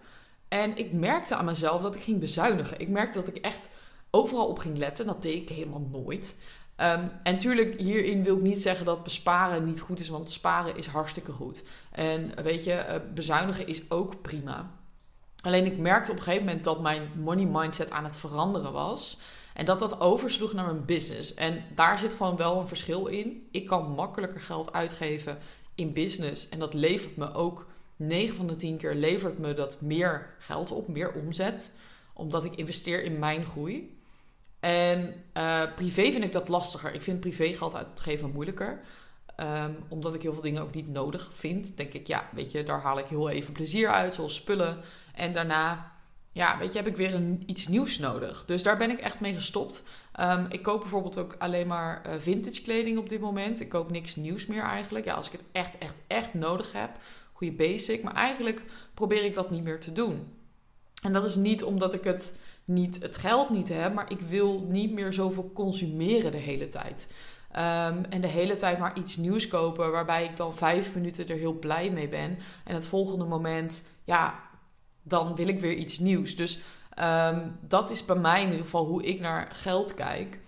En 0.48 0.78
ik 0.78 0.92
merkte 0.92 1.36
aan 1.36 1.46
mezelf 1.46 1.82
dat 1.82 1.96
ik 1.96 2.02
ging 2.02 2.20
bezuinigen. 2.20 2.80
Ik 2.80 2.90
merkte 2.90 3.18
dat 3.18 3.28
ik 3.28 3.38
echt 3.38 3.70
overal 4.12 4.48
op 4.48 4.58
ging 4.58 4.78
letten. 4.78 5.06
Dat 5.06 5.22
deed 5.22 5.42
ik 5.42 5.50
helemaal 5.50 5.88
nooit. 5.92 6.42
Um, 6.78 7.12
en 7.24 7.34
natuurlijk, 7.34 7.80
hierin 7.80 8.24
wil 8.24 8.36
ik 8.36 8.42
niet 8.42 8.62
zeggen 8.62 8.86
dat 8.86 9.04
besparen 9.04 9.66
niet 9.66 9.80
goed 9.80 10.00
is, 10.00 10.10
want 10.10 10.32
sparen 10.32 10.76
is 10.76 10.88
hartstikke 10.88 11.32
goed. 11.32 11.64
En 11.92 12.44
weet 12.44 12.64
je, 12.64 12.74
eh, 12.74 13.00
bezuinigen 13.14 13.68
is 13.68 13.92
ook 13.92 14.22
prima. 14.22 14.72
Alleen 15.42 15.66
ik 15.66 15.78
merkte 15.78 16.12
op 16.12 16.18
een 16.18 16.24
gegeven 16.24 16.46
moment 16.46 16.64
dat 16.64 16.82
mijn 16.82 17.10
money 17.16 17.46
mindset 17.46 17.92
aan 17.92 18.04
het 18.04 18.18
veranderen 18.18 18.72
was. 18.72 19.20
En 19.54 19.66
dat 19.66 19.80
dat 19.80 20.00
oversloeg 20.00 20.54
naar 20.54 20.66
mijn 20.66 20.86
business. 20.86 21.34
En 21.34 21.64
daar 21.74 22.00
zit 22.00 22.14
gewoon 22.14 22.36
wel 22.36 22.60
een 22.60 22.68
verschil 22.68 23.06
in. 23.06 23.48
Ik 23.52 23.66
kan 23.66 23.92
makkelijker 23.92 24.42
geld 24.42 24.74
uitgeven 24.74 25.38
in 25.76 25.94
business. 25.94 26.50
En 26.50 26.60
dat 26.60 26.74
levert 26.74 27.18
me 27.18 27.34
ook 27.34 27.68
9 27.96 28.36
van 28.36 28.48
de 28.48 28.56
10 28.56 28.78
keer 28.78 28.96
levert 28.96 29.38
me 29.38 29.54
dat 29.54 29.82
meer 29.82 30.34
geld 30.40 30.72
op, 30.72 30.88
meer 30.88 31.14
omzet. 31.14 31.80
Omdat 32.14 32.46
ik 32.46 32.56
investeer 32.56 33.04
in 33.04 33.20
mijn 33.20 33.46
groei. 33.46 34.02
En 35.34 35.44
uh, 35.44 35.76
privé 35.76 36.12
vind 36.12 36.24
ik 36.24 36.32
dat 36.32 36.48
lastiger. 36.48 36.94
Ik 36.94 37.02
vind 37.02 37.20
privé 37.20 37.54
geld 37.54 37.76
uitgeven 37.76 38.32
moeilijker. 38.32 38.82
Um, 39.38 39.78
omdat 39.90 40.14
ik 40.14 40.22
heel 40.22 40.34
veel 40.34 40.42
dingen 40.42 40.62
ook 40.62 40.74
niet 40.74 40.88
nodig 40.88 41.30
vind. 41.34 41.78
Denk 41.78 41.94
ik, 41.94 42.08
ja, 42.08 42.30
weet 42.32 42.52
je, 42.52 42.64
daar 42.64 42.82
haal 42.82 43.00
ik 43.00 43.06
heel 43.06 43.30
even 43.30 43.54
plezier 43.54 43.90
uit, 43.90 44.14
zoals 44.14 44.36
spullen. 44.36 44.80
En 45.14 45.34
daarna 45.34 45.94
ja, 46.34 46.58
weet 46.58 46.72
je, 46.72 46.78
heb 46.78 46.88
ik 46.88 46.98
weer 46.98 47.22
iets 47.46 47.68
nieuws 47.68 47.98
nodig. 47.98 48.46
Dus 48.46 48.64
daar 48.64 48.78
ben 48.78 48.90
ik 48.90 49.00
echt 49.00 49.20
mee 49.20 49.34
gestopt. 49.34 49.84
Um, 50.20 50.46
ik 50.50 50.62
koop 50.62 50.80
bijvoorbeeld 50.80 51.18
ook 51.18 51.36
alleen 51.40 51.68
maar 51.68 52.02
uh, 52.08 52.14
vintage 52.20 52.62
kleding 52.62 52.98
op 52.98 53.10
dit 53.10 53.20
moment. 53.20 53.60
Ik 53.60 53.70
koop 53.70 53.92
niks 53.92 54.16
nieuws 54.16 54.46
meer 54.46 54.62
eigenlijk. 54.62 55.06
Ja, 55.06 55.14
als 55.14 55.28
ik 55.28 55.32
het 55.32 55.44
echt, 55.52 55.78
echt, 55.78 56.02
echt 56.08 56.34
nodig 56.34 56.72
heb. 56.72 56.90
Goede 57.34 57.54
basic. 57.54 58.04
Maar 58.04 58.14
eigenlijk 58.14 58.64
probeer 58.94 59.24
ik 59.24 59.34
dat 59.34 59.52
niet 59.52 59.64
meer 59.64 59.80
te 59.80 59.94
doen. 59.94 60.34
En 61.04 61.14
dat 61.14 61.26
is 61.26 61.36
niet 61.36 61.64
omdat 61.64 61.94
ik 61.94 62.04
het, 62.04 62.40
niet, 62.66 63.02
het 63.02 63.18
geld 63.18 63.50
niet 63.50 63.70
heb. 63.70 63.94
Maar 63.94 64.12
ik 64.12 64.22
wil 64.22 64.66
niet 64.70 64.92
meer 64.92 65.14
zoveel 65.14 65.52
consumeren 65.54 66.32
de 66.32 66.38
hele 66.38 66.68
tijd. 66.68 67.14
Um, 67.52 68.06
en 68.10 68.22
de 68.22 68.28
hele 68.28 68.56
tijd 68.56 68.80
maar 68.80 68.98
iets 68.98 69.18
nieuws 69.18 69.48
kopen. 69.48 69.92
Waarbij 69.92 70.24
ik 70.24 70.38
dan 70.38 70.56
vijf 70.56 70.96
minuten 70.96 71.28
er 71.28 71.38
heel 71.38 71.54
blij 71.54 71.92
mee 71.92 72.08
ben. 72.08 72.38
En 72.64 72.76
het 72.76 72.86
volgende 72.86 73.26
moment, 73.26 73.86
ja, 74.04 74.40
dan 75.04 75.36
wil 75.36 75.48
ik 75.48 75.60
weer 75.60 75.76
iets 75.76 76.00
nieuws. 76.00 76.36
Dus 76.36 76.60
um, 77.00 77.58
dat 77.62 77.90
is 77.90 78.06
bij 78.06 78.16
mij 78.16 78.42
in 78.42 78.48
ieder 78.48 78.64
geval 78.64 78.86
hoe 78.86 79.04
ik 79.04 79.20
naar 79.20 79.50
geld 79.52 79.94
kijk. 79.94 80.40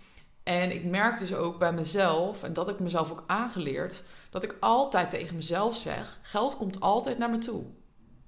En 0.44 0.72
ik 0.72 0.86
merk 0.86 1.20
dus 1.20 1.34
ook 1.34 1.60
bij 1.60 1.74
mezelf, 1.74 2.44
en 2.44 2.54
dat 2.54 2.70
ik 2.70 2.80
mezelf 2.80 3.12
ook 3.12 3.24
aangeleerd, 3.28 4.04
dat 4.30 4.44
ik 4.44 4.58
altijd 4.60 5.10
tegen 5.10 5.36
mezelf 5.36 5.78
zeg: 5.78 6.20
geld 6.22 6.58
komt 6.58 6.80
altijd 6.80 7.18
naar 7.18 7.30
me 7.30 7.38
toe. 7.38 7.64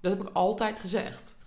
Dat 0.01 0.11
heb 0.11 0.21
ik 0.21 0.33
altijd 0.33 0.79
gezegd. 0.79 1.37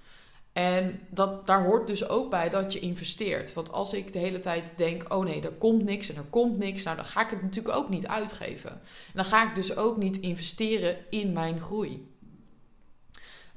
En 0.53 1.01
dat, 1.11 1.47
daar 1.47 1.65
hoort 1.65 1.87
dus 1.87 2.09
ook 2.09 2.31
bij 2.31 2.49
dat 2.49 2.73
je 2.73 2.79
investeert. 2.79 3.53
Want 3.53 3.73
als 3.73 3.95
ik 3.95 4.13
de 4.13 4.19
hele 4.19 4.39
tijd 4.39 4.75
denk: 4.77 5.13
oh 5.15 5.25
nee, 5.25 5.43
er 5.43 5.53
komt 5.53 5.85
niks 5.85 6.11
en 6.11 6.17
er 6.17 6.27
komt 6.31 6.59
niks, 6.59 6.83
nou 6.83 6.97
dan 6.97 7.05
ga 7.05 7.23
ik 7.23 7.31
het 7.31 7.43
natuurlijk 7.43 7.77
ook 7.77 7.89
niet 7.89 8.07
uitgeven. 8.07 8.71
En 8.71 9.15
dan 9.15 9.25
ga 9.25 9.49
ik 9.49 9.55
dus 9.55 9.77
ook 9.77 9.97
niet 9.97 10.17
investeren 10.17 10.97
in 11.11 11.33
mijn 11.33 11.61
groei. 11.61 12.09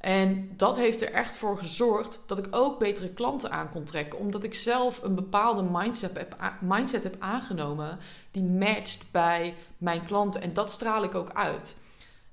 En 0.04 0.50
dat 0.58 0.76
heeft 0.78 1.02
er 1.02 1.12
echt 1.12 1.36
voor 1.36 1.58
gezorgd 1.58 2.24
dat 2.28 2.38
ik 2.38 2.48
ook 2.52 2.80
betere 2.80 3.10
klanten 3.10 3.52
aan 3.52 3.70
kon 3.70 3.84
trekken. 3.84 4.20
Omdat 4.20 4.44
ik 4.44 4.54
zelf 4.54 5.04
een 5.04 5.16
bepaalde 5.16 5.64
mindset 5.64 6.18
heb, 6.18 6.38
mindset 6.62 7.04
heb 7.04 7.16
aangenomen 7.20 8.00
die 8.32 8.44
matcht 8.44 9.06
bij 9.12 9.56
mijn 9.78 10.06
klanten. 10.06 10.42
En 10.42 10.54
dat 10.54 10.72
straal 10.72 11.04
ik 11.04 11.16
ook 11.16 11.34
uit. 11.34 11.76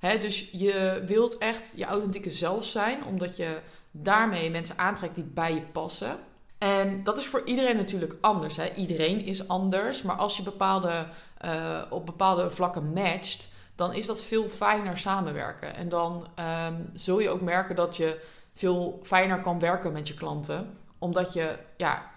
Dus 0.00 0.50
je 0.52 1.02
wilt 1.06 1.38
echt 1.38 1.74
je 1.76 1.84
authentieke 1.84 2.30
zelf 2.30 2.64
zijn, 2.64 3.04
omdat 3.04 3.36
je 3.36 3.60
daarmee 3.90 4.50
mensen 4.50 4.78
aantrekt 4.78 5.14
die 5.14 5.24
bij 5.24 5.54
je 5.54 5.62
passen. 5.62 6.18
En 6.58 7.02
dat 7.04 7.18
is 7.18 7.26
voor 7.26 7.42
iedereen 7.44 7.76
natuurlijk 7.76 8.14
anders. 8.20 8.58
Iedereen 8.76 9.24
is 9.24 9.48
anders. 9.48 10.02
Maar 10.02 10.16
als 10.16 10.36
je 10.36 10.42
bepaalde, 10.42 11.06
uh, 11.44 11.82
op 11.90 12.06
bepaalde 12.06 12.50
vlakken 12.50 12.92
matcht, 12.92 13.48
dan 13.74 13.92
is 13.92 14.06
dat 14.06 14.22
veel 14.22 14.48
fijner 14.48 14.98
samenwerken. 14.98 15.74
En 15.74 15.88
dan 15.88 16.26
um, 16.66 16.90
zul 16.92 17.20
je 17.20 17.30
ook 17.30 17.40
merken 17.40 17.76
dat 17.76 17.96
je 17.96 18.20
veel 18.52 19.00
fijner 19.02 19.40
kan 19.40 19.58
werken 19.58 19.92
met 19.92 20.08
je 20.08 20.14
klanten. 20.14 20.78
Omdat 20.98 21.32
je, 21.32 21.58
ja, 21.76 22.10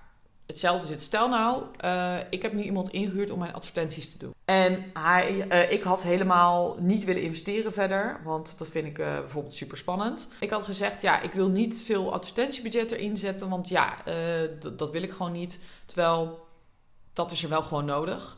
hetzelfde 0.45 0.88
zit. 0.88 1.01
Stel 1.01 1.29
nou, 1.29 1.63
uh, 1.85 2.17
ik 2.29 2.41
heb 2.41 2.53
nu 2.53 2.62
iemand 2.62 2.89
ingehuurd 2.89 3.31
om 3.31 3.39
mijn 3.39 3.53
advertenties 3.53 4.12
te 4.12 4.17
doen. 4.17 4.33
En 4.45 4.91
hij, 4.93 5.45
uh, 5.51 5.71
ik 5.71 5.83
had 5.83 6.03
helemaal 6.03 6.77
niet 6.79 7.03
willen 7.03 7.21
investeren 7.21 7.73
verder, 7.73 8.19
want 8.23 8.57
dat 8.57 8.67
vind 8.67 8.88
ik 8.88 9.00
uh, 9.00 9.19
bijvoorbeeld 9.19 9.53
super 9.53 9.77
spannend. 9.77 10.27
Ik 10.39 10.50
had 10.50 10.63
gezegd, 10.63 11.01
ja, 11.01 11.21
ik 11.21 11.33
wil 11.33 11.47
niet 11.47 11.83
veel 11.83 12.13
advertentiebudget 12.13 12.91
erin 12.91 13.17
zetten, 13.17 13.50
want 13.50 13.69
ja, 13.69 13.95
dat 14.75 14.91
wil 14.91 15.03
ik 15.03 15.12
gewoon 15.12 15.31
niet. 15.31 15.59
Terwijl 15.85 16.47
dat 17.13 17.31
is 17.31 17.43
er 17.43 17.50
wel 17.50 17.62
gewoon 17.62 17.85
nodig. 17.85 18.38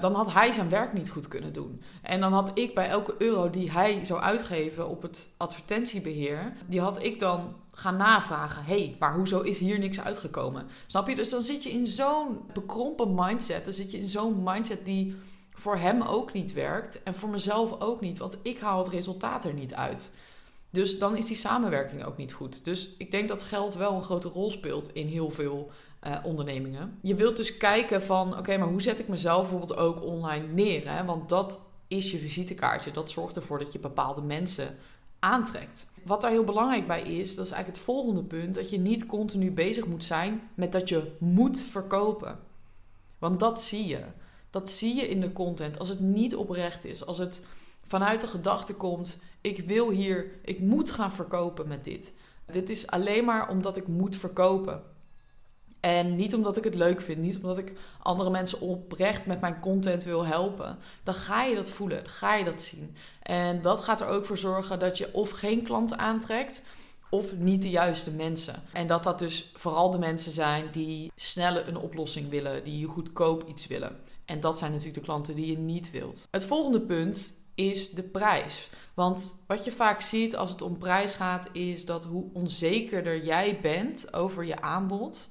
Dan 0.00 0.14
had 0.14 0.32
hij 0.32 0.52
zijn 0.52 0.68
werk 0.68 0.92
niet 0.92 1.10
goed 1.10 1.28
kunnen 1.28 1.52
doen. 1.52 1.82
En 2.02 2.20
dan 2.20 2.32
had 2.32 2.50
ik 2.54 2.74
bij 2.74 2.88
elke 2.88 3.14
euro 3.18 3.50
die 3.50 3.70
hij 3.70 4.04
zou 4.04 4.20
uitgeven 4.20 4.88
op 4.88 5.02
het 5.02 5.28
advertentiebeheer, 5.36 6.52
die 6.66 6.80
had 6.80 7.02
ik 7.02 7.18
dan 7.18 7.56
gaan 7.72 7.96
navragen. 7.96 8.64
Hé, 8.64 8.78
hey, 8.78 8.96
maar 8.98 9.14
hoezo 9.14 9.40
is 9.40 9.58
hier 9.58 9.78
niks 9.78 10.00
uitgekomen? 10.00 10.66
Snap 10.86 11.08
je? 11.08 11.14
Dus 11.14 11.30
dan 11.30 11.42
zit 11.42 11.62
je 11.62 11.70
in 11.70 11.86
zo'n 11.86 12.40
bekrompen 12.52 13.14
mindset. 13.14 13.64
Dan 13.64 13.74
zit 13.74 13.90
je 13.90 13.98
in 13.98 14.08
zo'n 14.08 14.42
mindset 14.42 14.84
die 14.84 15.16
voor 15.52 15.76
hem 15.76 16.02
ook 16.02 16.32
niet 16.32 16.52
werkt 16.52 17.02
en 17.02 17.14
voor 17.14 17.28
mezelf 17.28 17.80
ook 17.80 18.00
niet, 18.00 18.18
want 18.18 18.38
ik 18.42 18.58
haal 18.58 18.78
het 18.78 18.88
resultaat 18.88 19.44
er 19.44 19.54
niet 19.54 19.74
uit. 19.74 20.14
Dus 20.70 20.98
dan 20.98 21.16
is 21.16 21.26
die 21.26 21.36
samenwerking 21.36 22.04
ook 22.04 22.16
niet 22.16 22.32
goed. 22.32 22.64
Dus 22.64 22.94
ik 22.98 23.10
denk 23.10 23.28
dat 23.28 23.42
geld 23.42 23.74
wel 23.74 23.94
een 23.94 24.02
grote 24.02 24.28
rol 24.28 24.50
speelt 24.50 24.94
in 24.94 25.06
heel 25.06 25.30
veel 25.30 25.70
uh, 26.06 26.16
ondernemingen. 26.24 26.98
Je 27.02 27.14
wilt 27.14 27.36
dus 27.36 27.56
kijken 27.56 28.02
van, 28.02 28.38
oké, 28.38 28.56
maar 28.56 28.68
hoe 28.68 28.82
zet 28.82 28.98
ik 28.98 29.08
mezelf 29.08 29.40
bijvoorbeeld 29.40 29.78
ook 29.78 30.04
online 30.04 30.46
neer? 30.46 30.82
Hè? 30.90 31.04
Want 31.04 31.28
dat 31.28 31.58
is 31.88 32.10
je 32.10 32.18
visitekaartje. 32.18 32.90
Dat 32.90 33.10
zorgt 33.10 33.36
ervoor 33.36 33.58
dat 33.58 33.72
je 33.72 33.78
bepaalde 33.78 34.22
mensen 34.22 34.78
aantrekt. 35.20 35.92
Wat 36.04 36.20
daar 36.20 36.30
heel 36.30 36.44
belangrijk 36.44 36.86
bij 36.86 37.02
is, 37.02 37.34
dat 37.34 37.44
is 37.44 37.52
eigenlijk 37.52 37.76
het 37.76 37.94
volgende 37.94 38.22
punt, 38.22 38.54
dat 38.54 38.70
je 38.70 38.78
niet 38.78 39.06
continu 39.06 39.52
bezig 39.52 39.86
moet 39.86 40.04
zijn 40.04 40.42
met 40.54 40.72
dat 40.72 40.88
je 40.88 41.16
moet 41.18 41.58
verkopen. 41.58 42.38
Want 43.18 43.40
dat 43.40 43.62
zie 43.62 43.86
je. 43.86 44.04
Dat 44.50 44.70
zie 44.70 44.94
je 44.94 45.08
in 45.08 45.20
de 45.20 45.32
content. 45.32 45.78
Als 45.78 45.88
het 45.88 46.00
niet 46.00 46.36
oprecht 46.36 46.84
is, 46.84 47.06
als 47.06 47.18
het 47.18 47.46
vanuit 47.86 48.20
de 48.20 48.26
gedachte 48.26 48.74
komt: 48.74 49.22
ik 49.40 49.66
wil 49.66 49.90
hier, 49.90 50.38
ik 50.44 50.60
moet 50.60 50.90
gaan 50.90 51.12
verkopen 51.12 51.68
met 51.68 51.84
dit. 51.84 52.12
Dit 52.46 52.70
is 52.70 52.86
alleen 52.86 53.24
maar 53.24 53.50
omdat 53.50 53.76
ik 53.76 53.86
moet 53.86 54.16
verkopen. 54.16 54.82
En 55.80 56.16
niet 56.16 56.34
omdat 56.34 56.56
ik 56.56 56.64
het 56.64 56.74
leuk 56.74 57.00
vind, 57.00 57.18
niet 57.18 57.36
omdat 57.36 57.58
ik 57.58 57.72
andere 58.02 58.30
mensen 58.30 58.60
oprecht 58.60 59.26
met 59.26 59.40
mijn 59.40 59.60
content 59.60 60.04
wil 60.04 60.26
helpen. 60.26 60.78
Dan 61.02 61.14
ga 61.14 61.44
je 61.44 61.54
dat 61.54 61.70
voelen, 61.70 62.02
dan 62.02 62.12
ga 62.12 62.34
je 62.34 62.44
dat 62.44 62.62
zien. 62.62 62.96
En 63.22 63.62
dat 63.62 63.80
gaat 63.80 64.00
er 64.00 64.06
ook 64.06 64.26
voor 64.26 64.38
zorgen 64.38 64.78
dat 64.78 64.98
je 64.98 65.14
of 65.14 65.30
geen 65.30 65.62
klanten 65.62 65.98
aantrekt, 65.98 66.64
of 67.10 67.36
niet 67.36 67.62
de 67.62 67.70
juiste 67.70 68.10
mensen. 68.10 68.62
En 68.72 68.86
dat 68.86 69.04
dat 69.04 69.18
dus 69.18 69.52
vooral 69.54 69.90
de 69.90 69.98
mensen 69.98 70.32
zijn 70.32 70.68
die 70.72 71.12
snelle 71.14 71.62
een 71.62 71.76
oplossing 71.76 72.30
willen, 72.30 72.64
die 72.64 72.86
goedkoop 72.86 73.48
iets 73.48 73.66
willen. 73.66 73.96
En 74.24 74.40
dat 74.40 74.58
zijn 74.58 74.70
natuurlijk 74.70 74.98
de 74.98 75.04
klanten 75.04 75.34
die 75.34 75.46
je 75.46 75.58
niet 75.58 75.90
wilt. 75.90 76.26
Het 76.30 76.44
volgende 76.44 76.80
punt 76.80 77.32
is 77.54 77.90
de 77.90 78.02
prijs. 78.02 78.68
Want 78.94 79.34
wat 79.46 79.64
je 79.64 79.72
vaak 79.72 80.00
ziet 80.00 80.36
als 80.36 80.50
het 80.50 80.62
om 80.62 80.78
prijs 80.78 81.14
gaat, 81.14 81.48
is 81.52 81.84
dat 81.84 82.04
hoe 82.04 82.24
onzekerder 82.32 83.24
jij 83.24 83.58
bent 83.62 84.14
over 84.14 84.44
je 84.44 84.60
aanbod, 84.60 85.28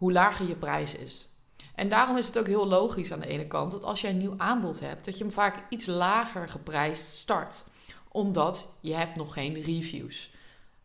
hoe 0.00 0.12
lager 0.12 0.48
je 0.48 0.54
prijs 0.54 0.94
is. 0.94 1.28
En 1.74 1.88
daarom 1.88 2.16
is 2.16 2.26
het 2.26 2.38
ook 2.38 2.46
heel 2.46 2.66
logisch 2.66 3.12
aan 3.12 3.20
de 3.20 3.26
ene 3.26 3.46
kant 3.46 3.70
dat 3.70 3.84
als 3.84 4.00
jij 4.00 4.10
een 4.10 4.18
nieuw 4.18 4.34
aanbod 4.36 4.80
hebt, 4.80 5.04
dat 5.04 5.18
je 5.18 5.24
hem 5.24 5.32
vaak 5.32 5.64
iets 5.68 5.86
lager 5.86 6.48
geprijsd 6.48 7.16
start. 7.16 7.64
Omdat 8.08 8.72
je 8.80 8.94
hebt 8.94 9.16
nog 9.16 9.32
geen 9.32 9.62
reviews. 9.62 10.30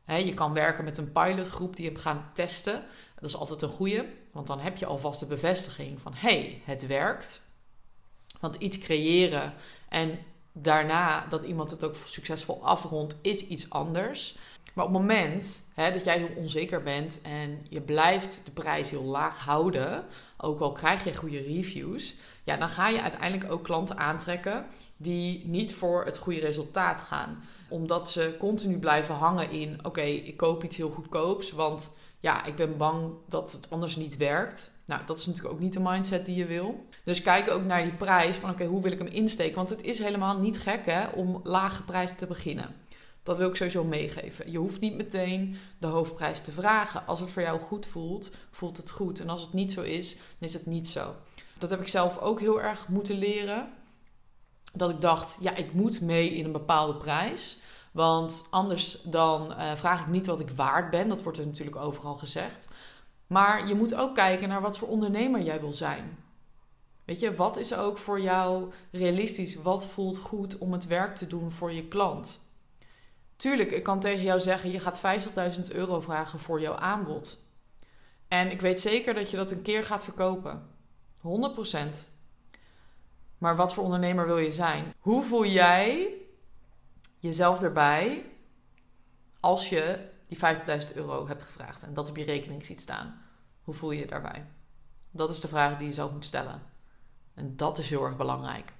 He, 0.03 0.15
je 0.15 0.33
kan 0.33 0.53
werken 0.53 0.83
met 0.83 0.97
een 0.97 1.11
pilotgroep 1.11 1.75
die 1.75 1.85
hem 1.85 1.97
gaan 1.97 2.29
testen. 2.33 2.83
Dat 3.19 3.29
is 3.29 3.35
altijd 3.35 3.61
een 3.61 3.69
goede, 3.69 4.05
want 4.31 4.47
dan 4.47 4.59
heb 4.59 4.77
je 4.77 4.85
alvast 4.85 5.19
de 5.19 5.25
bevestiging 5.25 6.01
van 6.01 6.13
hey, 6.15 6.61
het 6.65 6.87
werkt. 6.87 7.41
Want 8.39 8.55
iets 8.55 8.77
creëren 8.77 9.53
en 9.89 10.19
daarna 10.51 11.25
dat 11.29 11.43
iemand 11.43 11.71
het 11.71 11.83
ook 11.83 11.95
succesvol 11.95 12.65
afrondt, 12.65 13.15
is 13.21 13.47
iets 13.47 13.69
anders. 13.69 14.37
Maar 14.75 14.85
op 14.85 14.93
het 14.93 15.01
moment 15.01 15.63
hè, 15.73 15.91
dat 15.91 16.03
jij 16.03 16.17
heel 16.17 16.35
onzeker 16.35 16.83
bent 16.83 17.21
en 17.23 17.65
je 17.69 17.81
blijft 17.81 18.41
de 18.45 18.51
prijs 18.51 18.89
heel 18.89 19.03
laag 19.03 19.37
houden, 19.37 20.05
ook 20.37 20.59
al 20.59 20.71
krijg 20.71 21.03
je 21.03 21.15
goede 21.15 21.41
reviews, 21.41 22.15
ja, 22.43 22.57
dan 22.57 22.69
ga 22.69 22.87
je 22.87 23.01
uiteindelijk 23.01 23.51
ook 23.51 23.63
klanten 23.63 23.97
aantrekken 23.97 24.65
die 24.97 25.45
niet 25.45 25.73
voor 25.73 26.05
het 26.05 26.17
goede 26.17 26.39
resultaat 26.39 26.99
gaan. 26.99 27.43
Omdat 27.69 28.09
ze 28.09 28.35
continu 28.39 28.79
blijven 28.79 29.15
hangen 29.15 29.51
in: 29.51 29.79
oké, 29.83 30.01
ik 30.01 30.37
koop 30.37 30.63
iets 30.63 30.77
heel 30.77 30.89
goedkoops, 30.89 31.51
want 31.51 31.97
ja, 32.19 32.45
ik 32.45 32.55
ben 32.55 32.77
bang 32.77 33.13
dat 33.27 33.51
het 33.51 33.69
anders 33.69 33.95
niet 33.95 34.17
werkt. 34.17 34.71
Nou, 34.85 35.01
dat 35.05 35.17
is 35.17 35.25
natuurlijk 35.25 35.53
ook 35.53 35.59
niet 35.59 35.73
de 35.73 35.79
mindset 35.79 36.25
die 36.25 36.35
je 36.35 36.45
wil. 36.45 36.83
Dus 37.03 37.21
kijk 37.21 37.49
ook 37.49 37.63
naar 37.63 37.83
die 37.83 37.93
prijs 37.93 38.37
van 38.37 38.49
oké, 38.49 38.65
hoe 38.65 38.81
wil 38.81 38.91
ik 38.91 38.97
hem 38.97 39.07
insteken? 39.07 39.55
Want 39.55 39.69
het 39.69 39.81
is 39.81 39.99
helemaal 39.99 40.37
niet 40.37 40.59
gek 40.59 40.85
hè, 40.85 41.07
om 41.07 41.39
laag 41.43 41.75
geprijsd 41.75 42.17
te 42.17 42.27
beginnen. 42.27 42.75
Dat 43.25 43.37
wil 43.37 43.49
ik 43.49 43.55
sowieso 43.55 43.83
meegeven. 43.83 44.51
Je 44.51 44.57
hoeft 44.57 44.81
niet 44.81 44.95
meteen 44.95 45.57
de 45.77 45.87
hoofdprijs 45.87 46.41
te 46.41 46.51
vragen. 46.51 47.07
Als 47.07 47.19
het 47.19 47.31
voor 47.31 47.41
jou 47.41 47.59
goed 47.59 47.85
voelt, 47.85 48.31
voelt 48.51 48.77
het 48.77 48.89
goed. 48.89 49.19
En 49.19 49.29
als 49.29 49.41
het 49.41 49.53
niet 49.53 49.71
zo 49.71 49.81
is, 49.81 50.15
dan 50.15 50.23
is 50.39 50.53
het 50.53 50.65
niet 50.65 50.89
zo. 50.89 51.15
Dat 51.57 51.69
heb 51.69 51.81
ik 51.81 51.87
zelf 51.87 52.17
ook 52.17 52.39
heel 52.39 52.61
erg 52.61 52.87
moeten 52.87 53.17
leren. 53.17 53.69
Dat 54.73 54.89
ik 54.89 55.01
dacht, 55.01 55.37
ja, 55.39 55.55
ik 55.55 55.73
moet 55.73 56.01
mee 56.01 56.29
in 56.29 56.45
een 56.45 56.51
bepaalde 56.51 56.95
prijs. 56.95 57.57
Want 57.91 58.47
anders 58.49 59.01
dan 59.01 59.51
uh, 59.51 59.75
vraag 59.75 60.01
ik 60.01 60.07
niet 60.07 60.27
wat 60.27 60.39
ik 60.39 60.49
waard 60.49 60.89
ben. 60.89 61.07
Dat 61.07 61.23
wordt 61.23 61.37
er 61.37 61.45
natuurlijk 61.45 61.77
overal 61.77 62.15
gezegd. 62.15 62.69
Maar 63.27 63.67
je 63.67 63.75
moet 63.75 63.95
ook 63.95 64.15
kijken 64.15 64.49
naar 64.49 64.61
wat 64.61 64.77
voor 64.77 64.87
ondernemer 64.87 65.41
jij 65.41 65.59
wil 65.59 65.73
zijn. 65.73 66.17
Weet 67.05 67.19
je, 67.19 67.35
wat 67.35 67.57
is 67.57 67.75
ook 67.75 67.97
voor 67.97 68.21
jou 68.21 68.71
realistisch? 68.91 69.55
Wat 69.55 69.87
voelt 69.87 70.17
goed 70.17 70.57
om 70.57 70.71
het 70.71 70.87
werk 70.87 71.15
te 71.15 71.27
doen 71.27 71.51
voor 71.51 71.71
je 71.71 71.87
klant? 71.87 72.44
Tuurlijk, 73.35 73.71
ik 73.71 73.83
kan 73.83 73.99
tegen 73.99 74.23
jou 74.23 74.39
zeggen: 74.39 74.71
je 74.71 74.79
gaat 74.79 75.01
50.000 75.55 75.75
euro 75.75 75.99
vragen 75.99 76.39
voor 76.39 76.61
jouw 76.61 76.75
aanbod. 76.75 77.37
En 78.27 78.51
ik 78.51 78.61
weet 78.61 78.81
zeker 78.81 79.13
dat 79.13 79.31
je 79.31 79.37
dat 79.37 79.51
een 79.51 79.61
keer 79.61 79.83
gaat 79.83 80.03
verkopen. 80.03 80.69
100%. 81.17 82.13
Maar 83.37 83.55
wat 83.55 83.73
voor 83.73 83.83
ondernemer 83.83 84.25
wil 84.25 84.37
je 84.37 84.51
zijn? 84.51 84.93
Hoe 84.99 85.23
voel 85.23 85.45
jij 85.45 86.13
jezelf 87.19 87.61
erbij 87.61 88.31
als 89.39 89.69
je 89.69 90.09
die 90.27 90.37
50.000 90.37 90.95
euro 90.95 91.27
hebt 91.27 91.43
gevraagd 91.43 91.83
en 91.83 91.93
dat 91.93 92.09
op 92.09 92.17
je 92.17 92.23
rekening 92.23 92.65
ziet 92.65 92.81
staan? 92.81 93.21
Hoe 93.63 93.73
voel 93.73 93.91
je 93.91 93.99
je 93.99 94.07
daarbij? 94.07 94.45
Dat 95.11 95.29
is 95.29 95.39
de 95.39 95.47
vraag 95.47 95.77
die 95.77 95.87
je 95.87 95.93
zelf 95.93 96.11
moet 96.11 96.25
stellen. 96.25 96.61
En 97.33 97.55
dat 97.55 97.77
is 97.77 97.89
heel 97.89 98.05
erg 98.05 98.17
belangrijk. 98.17 98.73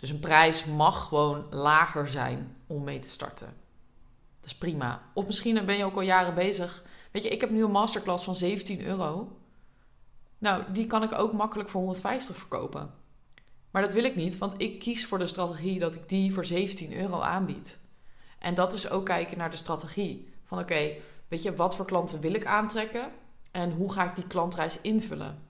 Dus 0.00 0.10
een 0.10 0.20
prijs 0.20 0.64
mag 0.64 1.08
gewoon 1.08 1.46
lager 1.50 2.08
zijn 2.08 2.56
om 2.66 2.84
mee 2.84 2.98
te 2.98 3.08
starten. 3.08 3.46
Dat 4.40 4.50
is 4.50 4.56
prima. 4.56 5.02
Of 5.14 5.26
misschien 5.26 5.66
ben 5.66 5.76
je 5.76 5.84
ook 5.84 5.94
al 5.94 6.00
jaren 6.00 6.34
bezig. 6.34 6.82
Weet 7.10 7.22
je, 7.22 7.28
ik 7.28 7.40
heb 7.40 7.50
nu 7.50 7.64
een 7.64 7.70
masterclass 7.70 8.24
van 8.24 8.36
17 8.36 8.84
euro. 8.84 9.36
Nou, 10.38 10.62
die 10.72 10.86
kan 10.86 11.02
ik 11.02 11.18
ook 11.18 11.32
makkelijk 11.32 11.68
voor 11.68 11.80
150 11.80 12.36
verkopen. 12.36 12.94
Maar 13.70 13.82
dat 13.82 13.92
wil 13.92 14.04
ik 14.04 14.16
niet, 14.16 14.38
want 14.38 14.54
ik 14.56 14.78
kies 14.78 15.06
voor 15.06 15.18
de 15.18 15.26
strategie 15.26 15.78
dat 15.78 15.94
ik 15.94 16.08
die 16.08 16.32
voor 16.32 16.44
17 16.44 16.92
euro 16.92 17.20
aanbied. 17.20 17.78
En 18.38 18.54
dat 18.54 18.72
is 18.72 18.90
ook 18.90 19.04
kijken 19.04 19.38
naar 19.38 19.50
de 19.50 19.56
strategie. 19.56 20.32
Van 20.44 20.58
oké, 20.58 20.92
weet 21.28 21.42
je, 21.42 21.54
wat 21.54 21.76
voor 21.76 21.84
klanten 21.84 22.20
wil 22.20 22.34
ik 22.34 22.46
aantrekken? 22.46 23.12
En 23.50 23.72
hoe 23.72 23.92
ga 23.92 24.04
ik 24.08 24.14
die 24.14 24.26
klantreis 24.26 24.80
invullen? 24.80 25.48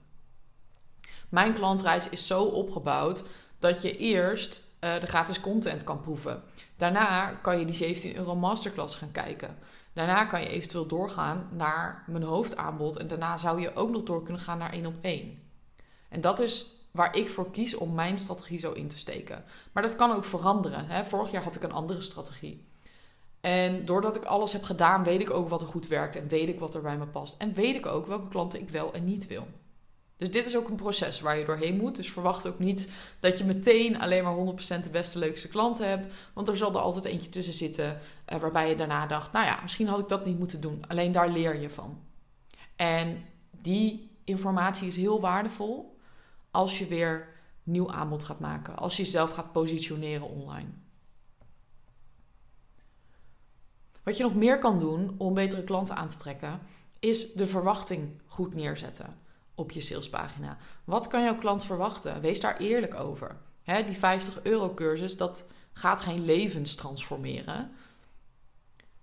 Mijn 1.29 1.53
klantreis 1.53 2.09
is 2.09 2.27
zo 2.27 2.43
opgebouwd 2.43 3.23
dat 3.61 3.81
je 3.81 3.97
eerst 3.97 4.63
uh, 4.79 4.99
de 4.99 5.07
gratis 5.07 5.39
content 5.39 5.83
kan 5.83 6.01
proeven. 6.01 6.43
Daarna 6.75 7.29
kan 7.41 7.59
je 7.59 7.65
die 7.65 7.75
17 7.75 8.15
euro 8.15 8.35
masterclass 8.35 8.95
gaan 8.95 9.11
kijken. 9.11 9.57
Daarna 9.93 10.25
kan 10.25 10.41
je 10.41 10.47
eventueel 10.47 10.85
doorgaan 10.85 11.47
naar 11.51 12.03
mijn 12.07 12.23
hoofdaanbod. 12.23 12.97
En 12.97 13.07
daarna 13.07 13.37
zou 13.37 13.61
je 13.61 13.75
ook 13.75 13.91
nog 13.91 14.03
door 14.03 14.23
kunnen 14.23 14.41
gaan 14.41 14.57
naar 14.57 14.73
één 14.73 14.85
op 14.85 14.95
één. 15.01 15.39
En 16.09 16.21
dat 16.21 16.39
is 16.39 16.65
waar 16.91 17.15
ik 17.15 17.29
voor 17.29 17.51
kies 17.51 17.75
om 17.75 17.93
mijn 17.93 18.17
strategie 18.17 18.59
zo 18.59 18.71
in 18.71 18.87
te 18.87 18.97
steken. 18.97 19.43
Maar 19.71 19.83
dat 19.83 19.95
kan 19.95 20.11
ook 20.11 20.25
veranderen. 20.25 20.87
Hè? 20.87 21.03
Vorig 21.05 21.31
jaar 21.31 21.43
had 21.43 21.55
ik 21.55 21.63
een 21.63 21.71
andere 21.71 22.01
strategie. 22.01 22.69
En 23.41 23.85
doordat 23.85 24.15
ik 24.15 24.23
alles 24.23 24.53
heb 24.53 24.63
gedaan, 24.63 25.03
weet 25.03 25.21
ik 25.21 25.29
ook 25.29 25.49
wat 25.49 25.61
er 25.61 25.67
goed 25.67 25.87
werkt 25.87 26.15
en 26.15 26.27
weet 26.27 26.47
ik 26.47 26.59
wat 26.59 26.75
er 26.75 26.81
bij 26.81 26.97
me 26.97 27.07
past. 27.07 27.35
En 27.37 27.53
weet 27.53 27.75
ik 27.75 27.85
ook 27.85 28.07
welke 28.07 28.27
klanten 28.27 28.61
ik 28.61 28.69
wel 28.69 28.93
en 28.93 29.05
niet 29.05 29.27
wil. 29.27 29.47
Dus 30.21 30.31
dit 30.31 30.45
is 30.45 30.57
ook 30.57 30.69
een 30.69 30.75
proces 30.75 31.21
waar 31.21 31.37
je 31.37 31.45
doorheen 31.45 31.77
moet. 31.77 31.95
Dus 31.95 32.11
verwacht 32.11 32.47
ook 32.47 32.59
niet 32.59 32.91
dat 33.19 33.37
je 33.37 33.43
meteen 33.43 33.99
alleen 33.99 34.23
maar 34.23 34.53
100% 34.79 34.83
de 34.83 34.89
beste, 34.91 35.19
leukste 35.19 35.47
klanten 35.47 35.89
hebt. 35.89 36.13
Want 36.33 36.47
er 36.47 36.57
zal 36.57 36.73
er 36.73 36.79
altijd 36.79 37.05
eentje 37.05 37.29
tussen 37.29 37.53
zitten 37.53 37.97
uh, 38.33 38.39
waarbij 38.39 38.69
je 38.69 38.75
daarna 38.75 39.07
dacht: 39.07 39.31
nou 39.31 39.45
ja, 39.45 39.59
misschien 39.61 39.87
had 39.87 39.99
ik 39.99 40.07
dat 40.07 40.25
niet 40.25 40.39
moeten 40.39 40.61
doen. 40.61 40.83
Alleen 40.87 41.11
daar 41.11 41.29
leer 41.29 41.61
je 41.61 41.69
van. 41.69 41.99
En 42.75 43.25
die 43.51 44.11
informatie 44.23 44.87
is 44.87 44.95
heel 44.95 45.21
waardevol 45.21 45.97
als 46.51 46.79
je 46.79 46.87
weer 46.87 47.27
nieuw 47.63 47.91
aanbod 47.91 48.23
gaat 48.23 48.39
maken. 48.39 48.77
Als 48.77 48.97
je 48.97 49.03
jezelf 49.03 49.31
gaat 49.31 49.51
positioneren 49.51 50.29
online. 50.29 50.69
Wat 54.03 54.17
je 54.17 54.23
nog 54.23 54.35
meer 54.35 54.59
kan 54.59 54.79
doen 54.79 55.15
om 55.17 55.33
betere 55.33 55.63
klanten 55.63 55.95
aan 55.95 56.07
te 56.07 56.17
trekken, 56.17 56.59
is 56.99 57.33
de 57.33 57.47
verwachting 57.47 58.21
goed 58.25 58.55
neerzetten 58.55 59.29
op 59.55 59.71
je 59.71 59.81
salespagina. 59.81 60.57
Wat 60.83 61.07
kan 61.07 61.23
jouw 61.23 61.37
klant 61.37 61.65
verwachten? 61.65 62.21
Wees 62.21 62.39
daar 62.39 62.57
eerlijk 62.57 62.99
over. 62.99 63.37
die 63.63 63.97
50 63.97 64.43
euro 64.43 64.73
cursus, 64.73 65.17
dat 65.17 65.43
gaat 65.73 66.01
geen 66.01 66.25
levens 66.25 66.75
transformeren. 66.75 67.71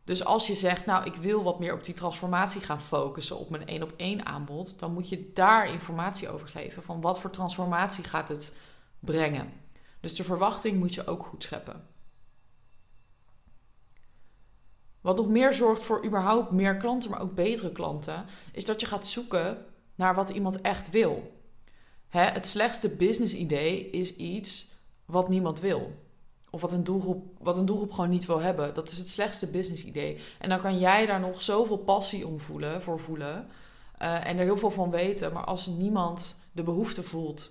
Dus 0.05 0.25
als 0.25 0.47
je 0.47 0.55
zegt, 0.55 0.87
nou, 0.87 1.05
ik 1.05 1.15
wil 1.15 1.43
wat 1.43 1.59
meer 1.59 1.75
op 1.75 1.85
die 1.85 1.95
transformatie 1.95 2.61
gaan 2.61 2.81
focussen, 2.81 3.39
op 3.39 3.51
mijn 3.51 3.67
één 3.67 3.83
op 3.83 3.93
één 3.97 4.27
aanbod, 4.27 4.79
dan 4.79 4.93
moet 4.93 5.09
je 5.09 5.31
daar 5.35 5.71
informatie 5.73 6.29
over 6.29 6.49
geven 6.49 6.83
van 6.83 7.01
wat 7.01 7.21
voor 7.21 7.31
transformatie 7.31 8.05
gaat 8.05 8.29
het 8.29 8.57
brengen. 9.01 9.53
Dus 10.01 10.15
de 10.15 10.25
verwachting 10.25 10.79
moet 10.79 10.95
je 10.95 11.07
ook 11.07 11.25
goed 11.25 11.43
scheppen. 11.43 11.87
Wat 15.01 15.17
nog 15.17 15.29
meer 15.29 15.55
zorgt 15.55 15.83
voor 15.83 16.05
überhaupt 16.05 16.51
meer 16.51 16.77
klanten, 16.77 17.11
maar 17.11 17.23
ook 17.23 17.35
betere 17.35 17.73
klanten, 17.73 18.25
is 18.53 18.65
dat 18.65 18.81
je 18.81 18.87
gaat 18.87 19.07
zoeken 19.07 19.65
naar 19.99 20.15
wat 20.15 20.31
iemand 20.31 20.61
echt 20.61 20.91
wil. 20.91 21.33
Hè, 22.09 22.21
het 22.21 22.47
slechtste 22.47 22.89
business 22.89 23.35
idee 23.35 23.91
is 23.91 24.17
iets 24.17 24.71
wat 25.05 25.29
niemand 25.29 25.61
wil. 25.61 25.93
Of 26.51 26.61
wat 26.61 26.73
een, 26.73 26.85
doelgroep, 26.85 27.27
wat 27.39 27.57
een 27.57 27.67
doelgroep 27.67 27.93
gewoon 27.93 28.11
niet 28.11 28.27
wil 28.27 28.41
hebben. 28.41 28.75
Dat 28.75 28.91
is 28.91 28.99
het 28.99 29.09
slechtste 29.09 29.47
business 29.47 29.85
idee. 29.85 30.19
En 30.39 30.49
dan 30.49 30.61
kan 30.61 30.79
jij 30.79 31.07
daar 31.07 31.21
nog 31.21 31.43
zoveel 31.43 31.77
passie 31.77 32.27
om 32.27 32.41
voelen, 32.41 32.83
voor 32.83 33.01
voelen. 33.01 33.47
Uh, 34.03 34.27
en 34.27 34.39
er 34.39 34.45
heel 34.45 34.57
veel 34.57 34.71
van 34.71 34.91
weten. 34.91 35.33
Maar 35.33 35.45
als 35.45 35.67
niemand 35.67 36.37
de 36.53 36.63
behoefte 36.63 37.03
voelt 37.03 37.51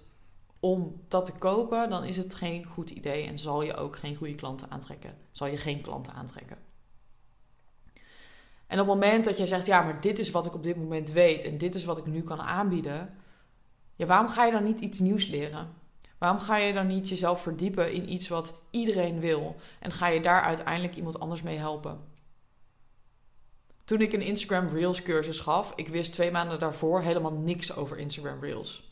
om 0.60 1.01
dat 1.08 1.25
te 1.25 1.34
kopen, 1.34 1.89
dan 1.89 2.04
is 2.04 2.18
het 2.18 2.34
geen 2.34 2.66
goed 2.66 2.89
idee. 2.89 3.25
En 3.25 3.39
zal 3.39 3.62
je 3.62 3.75
ook 3.75 3.96
geen 3.96 4.16
goede 4.16 4.36
klanten 4.36 4.72
aantrekken. 4.72 5.18
Zal 5.32 5.48
je 5.48 5.58
geen 5.58 5.82
klanten 5.82 6.13
aantrekken. 6.13 6.58
En 8.68 8.80
op 8.80 8.88
het 8.88 8.96
moment 8.96 9.26
dat 9.26 9.38
jij 9.38 9.46
zegt, 9.46 9.66
ja, 9.66 9.82
maar 9.82 10.02
dit 10.02 10.20
is 10.20 10.32
wat 10.32 10.46
ik 10.46 10.54
op 10.54 10.64
dit 10.64 10.78
moment 10.78 11.12
weet 11.12 11.44
en 11.44 11.58
dit 11.58 11.76
is 11.76 11.84
wat 11.84 11.98
ik 11.98 12.06
nu 12.06 12.22
kan 12.22 12.42
aanbieden, 12.42 13.16
ja, 13.96 14.06
waarom 14.06 14.28
ga 14.28 14.46
je 14.46 14.52
dan 14.52 14.64
niet 14.64 14.80
iets 14.80 15.00
nieuws 15.00 15.28
leren? 15.28 15.74
Waarom 16.18 16.40
ga 16.40 16.58
je 16.58 16.74
dan 16.74 16.88
niet 16.88 17.10
jezelf 17.10 17.42
verdiepen 17.42 17.94
in 17.94 18.14
iets 18.14 18.28
wat 18.28 18.54
iedereen 18.72 19.20
wil 19.20 19.56
en 19.80 19.92
ga 19.92 20.08
je 20.08 20.22
daar 20.22 20.42
uiteindelijk 20.42 20.96
iemand 20.96 21.20
anders 21.20 21.42
mee 21.42 21.58
helpen? 21.58 22.00
Toen 23.86 24.02
ik 24.02 24.14
een 24.14 24.22
Instagram 24.22 24.68
Reels 24.68 25.02
cursus 25.02 25.40
gaf, 25.40 25.74
ik 25.76 25.88
wist 25.88 26.14
twee 26.14 26.32
maanden 26.32 26.60
daarvoor 26.60 27.02
helemaal 27.02 27.34
niks 27.34 27.76
over 27.76 27.98
Instagram 27.98 28.40
Reels. 28.42 28.92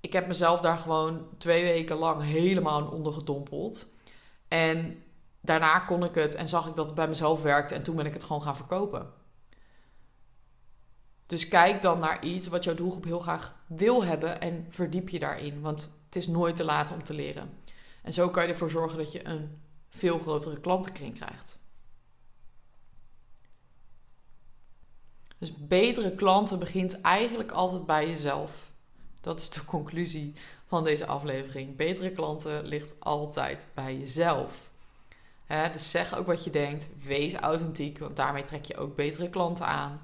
Ik 0.00 0.12
heb 0.12 0.26
mezelf 0.26 0.60
daar 0.60 0.78
gewoon 0.78 1.26
twee 1.38 1.62
weken 1.62 1.96
lang 1.96 2.22
helemaal 2.22 2.86
onder 2.86 3.12
gedompeld. 3.12 3.86
En 4.48 5.02
daarna 5.48 5.78
kon 5.78 6.04
ik 6.04 6.14
het 6.14 6.34
en 6.34 6.48
zag 6.48 6.66
ik 6.68 6.74
dat 6.74 6.86
het 6.86 6.94
bij 6.94 7.08
mezelf 7.08 7.42
werkte 7.42 7.74
en 7.74 7.82
toen 7.82 7.96
ben 7.96 8.06
ik 8.06 8.12
het 8.12 8.24
gewoon 8.24 8.42
gaan 8.42 8.56
verkopen. 8.56 9.12
Dus 11.26 11.48
kijk 11.48 11.82
dan 11.82 11.98
naar 11.98 12.24
iets 12.24 12.48
wat 12.48 12.64
jouw 12.64 12.74
doelgroep 12.74 13.04
heel 13.04 13.18
graag 13.18 13.54
wil 13.66 14.04
hebben 14.04 14.40
en 14.40 14.66
verdiep 14.70 15.08
je 15.08 15.18
daarin, 15.18 15.60
want 15.60 16.00
het 16.06 16.16
is 16.16 16.26
nooit 16.26 16.56
te 16.56 16.64
laat 16.64 16.92
om 16.92 17.02
te 17.02 17.14
leren. 17.14 17.50
En 18.02 18.12
zo 18.12 18.28
kan 18.28 18.42
je 18.42 18.48
ervoor 18.48 18.70
zorgen 18.70 18.98
dat 18.98 19.12
je 19.12 19.26
een 19.26 19.62
veel 19.88 20.18
grotere 20.18 20.60
klantenkring 20.60 21.14
krijgt. 21.14 21.58
Dus 25.38 25.54
betere 25.56 26.14
klanten 26.14 26.58
begint 26.58 27.00
eigenlijk 27.00 27.50
altijd 27.50 27.86
bij 27.86 28.08
jezelf. 28.08 28.72
Dat 29.20 29.40
is 29.40 29.50
de 29.50 29.64
conclusie 29.64 30.32
van 30.66 30.84
deze 30.84 31.06
aflevering. 31.06 31.76
Betere 31.76 32.12
klanten 32.12 32.64
ligt 32.64 32.96
altijd 33.00 33.66
bij 33.74 33.98
jezelf 33.98 34.67
dus 35.48 35.90
zeg 35.90 36.16
ook 36.16 36.26
wat 36.26 36.44
je 36.44 36.50
denkt. 36.50 36.88
Wees 37.04 37.34
authentiek, 37.34 37.98
want 37.98 38.16
daarmee 38.16 38.42
trek 38.42 38.64
je 38.64 38.76
ook 38.76 38.96
betere 38.96 39.30
klanten 39.30 39.66
aan. 39.66 40.00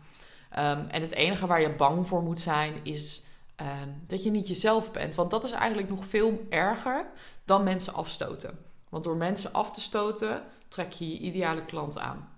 Ehm, 0.51 0.87
en 0.89 1.03
het 1.03 1.15
enige 1.15 1.47
waar 1.47 1.61
je 1.61 1.75
bang 1.75 2.07
voor 2.07 2.23
moet 2.23 2.41
zijn 2.41 2.75
is 2.83 3.23
ehm, 3.57 3.89
dat 4.07 4.23
je 4.23 4.31
niet 4.31 4.49
jezelf 4.49 4.93
bent. 4.93 5.15
Want 5.15 5.31
dat 5.31 5.45
is 5.45 5.51
eigenlijk 5.51 5.89
nog 5.89 6.07
veel 6.07 6.47
erger 6.51 7.07
dan 7.45 7.65
mensen 7.65 7.95
afstoten. 7.95 8.59
Want 8.89 9.05
door 9.05 9.17
mensen 9.17 9.53
af 9.53 9.71
te 9.73 9.81
stoten 9.81 10.43
trek 10.69 10.93
je 10.93 11.09
je 11.09 11.19
ideale 11.19 11.65
klant 11.65 11.99
aan. 11.99 12.29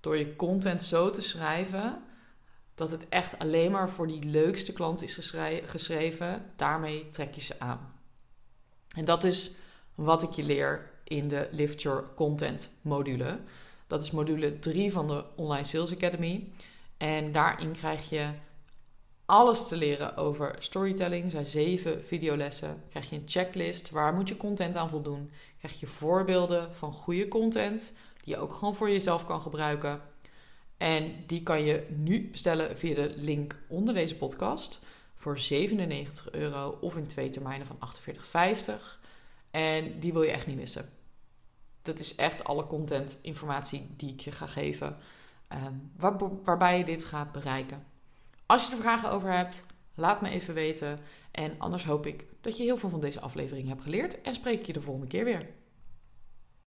Door 0.00 0.16
je 0.16 0.36
content 0.36 0.82
zo 0.82 1.10
te 1.10 1.22
schrijven 1.22 2.02
dat 2.74 2.90
het 2.90 3.08
echt 3.08 3.38
alleen 3.38 3.70
maar 3.70 3.90
voor 3.90 4.06
die 4.06 4.24
leukste 4.24 4.72
klant 4.72 5.02
is 5.02 5.14
geschreven, 5.64 6.52
daarmee 6.56 7.08
trek 7.10 7.34
je 7.34 7.40
ze 7.40 7.60
aan. 7.60 7.92
En 8.96 9.04
dat 9.04 9.24
is 9.24 9.52
wat 9.94 10.22
ik 10.22 10.30
je 10.30 10.42
leer 10.42 10.90
in 11.08 11.28
de 11.28 11.48
Lift 11.50 11.82
Your 11.82 12.04
Content 12.14 12.78
module. 12.82 13.38
Dat 13.86 14.02
is 14.02 14.10
module 14.10 14.58
3 14.58 14.92
van 14.92 15.06
de 15.06 15.24
Online 15.36 15.64
Sales 15.64 15.94
Academy. 15.94 16.52
En 16.96 17.32
daarin 17.32 17.72
krijg 17.72 18.10
je 18.10 18.26
alles 19.24 19.68
te 19.68 19.76
leren 19.76 20.16
over 20.16 20.56
storytelling. 20.58 21.30
Zijn 21.30 21.46
zeven 21.46 22.04
videolessen. 22.04 22.82
Krijg 22.88 23.10
je 23.10 23.16
een 23.16 23.22
checklist. 23.26 23.90
Waar 23.90 24.14
moet 24.14 24.28
je 24.28 24.36
content 24.36 24.76
aan 24.76 24.88
voldoen? 24.88 25.30
Krijg 25.58 25.80
je 25.80 25.86
voorbeelden 25.86 26.74
van 26.74 26.92
goede 26.92 27.28
content. 27.28 27.92
Die 28.24 28.34
je 28.34 28.40
ook 28.40 28.52
gewoon 28.52 28.76
voor 28.76 28.90
jezelf 28.90 29.26
kan 29.26 29.40
gebruiken. 29.40 30.00
En 30.76 31.14
die 31.26 31.42
kan 31.42 31.62
je 31.62 31.86
nu 31.96 32.30
bestellen 32.30 32.76
via 32.76 32.94
de 32.94 33.12
link 33.16 33.58
onder 33.68 33.94
deze 33.94 34.16
podcast. 34.16 34.80
Voor 35.14 35.38
97 35.38 36.30
euro 36.30 36.78
of 36.80 36.96
in 36.96 37.06
twee 37.06 37.28
termijnen 37.28 37.66
van 37.66 37.78
48,50. 37.78 38.74
En 39.50 40.00
die 40.00 40.12
wil 40.12 40.22
je 40.22 40.30
echt 40.30 40.46
niet 40.46 40.56
missen 40.56 40.97
dat 41.88 41.98
is 41.98 42.14
echt 42.14 42.44
alle 42.44 42.66
content, 42.66 43.18
informatie 43.22 43.86
die 43.96 44.12
ik 44.12 44.20
je 44.20 44.32
ga 44.32 44.46
geven. 44.46 44.96
Ehm, 45.48 45.72
waar, 45.96 46.16
waarbij 46.44 46.78
je 46.78 46.84
dit 46.84 47.04
gaat 47.04 47.32
bereiken. 47.32 47.86
Als 48.46 48.66
je 48.66 48.72
er 48.72 48.80
vragen 48.80 49.10
over 49.10 49.32
hebt, 49.32 49.66
laat 49.94 50.20
me 50.20 50.28
even 50.28 50.54
weten. 50.54 51.00
En 51.30 51.54
anders 51.58 51.84
hoop 51.84 52.06
ik 52.06 52.26
dat 52.40 52.56
je 52.56 52.62
heel 52.62 52.76
veel 52.76 52.88
van 52.88 53.00
deze 53.00 53.20
aflevering 53.20 53.68
hebt 53.68 53.82
geleerd. 53.82 54.20
En 54.20 54.34
spreek 54.34 54.60
ik 54.60 54.66
je 54.66 54.72
de 54.72 54.80
volgende 54.80 55.08
keer 55.08 55.24
weer. 55.24 55.42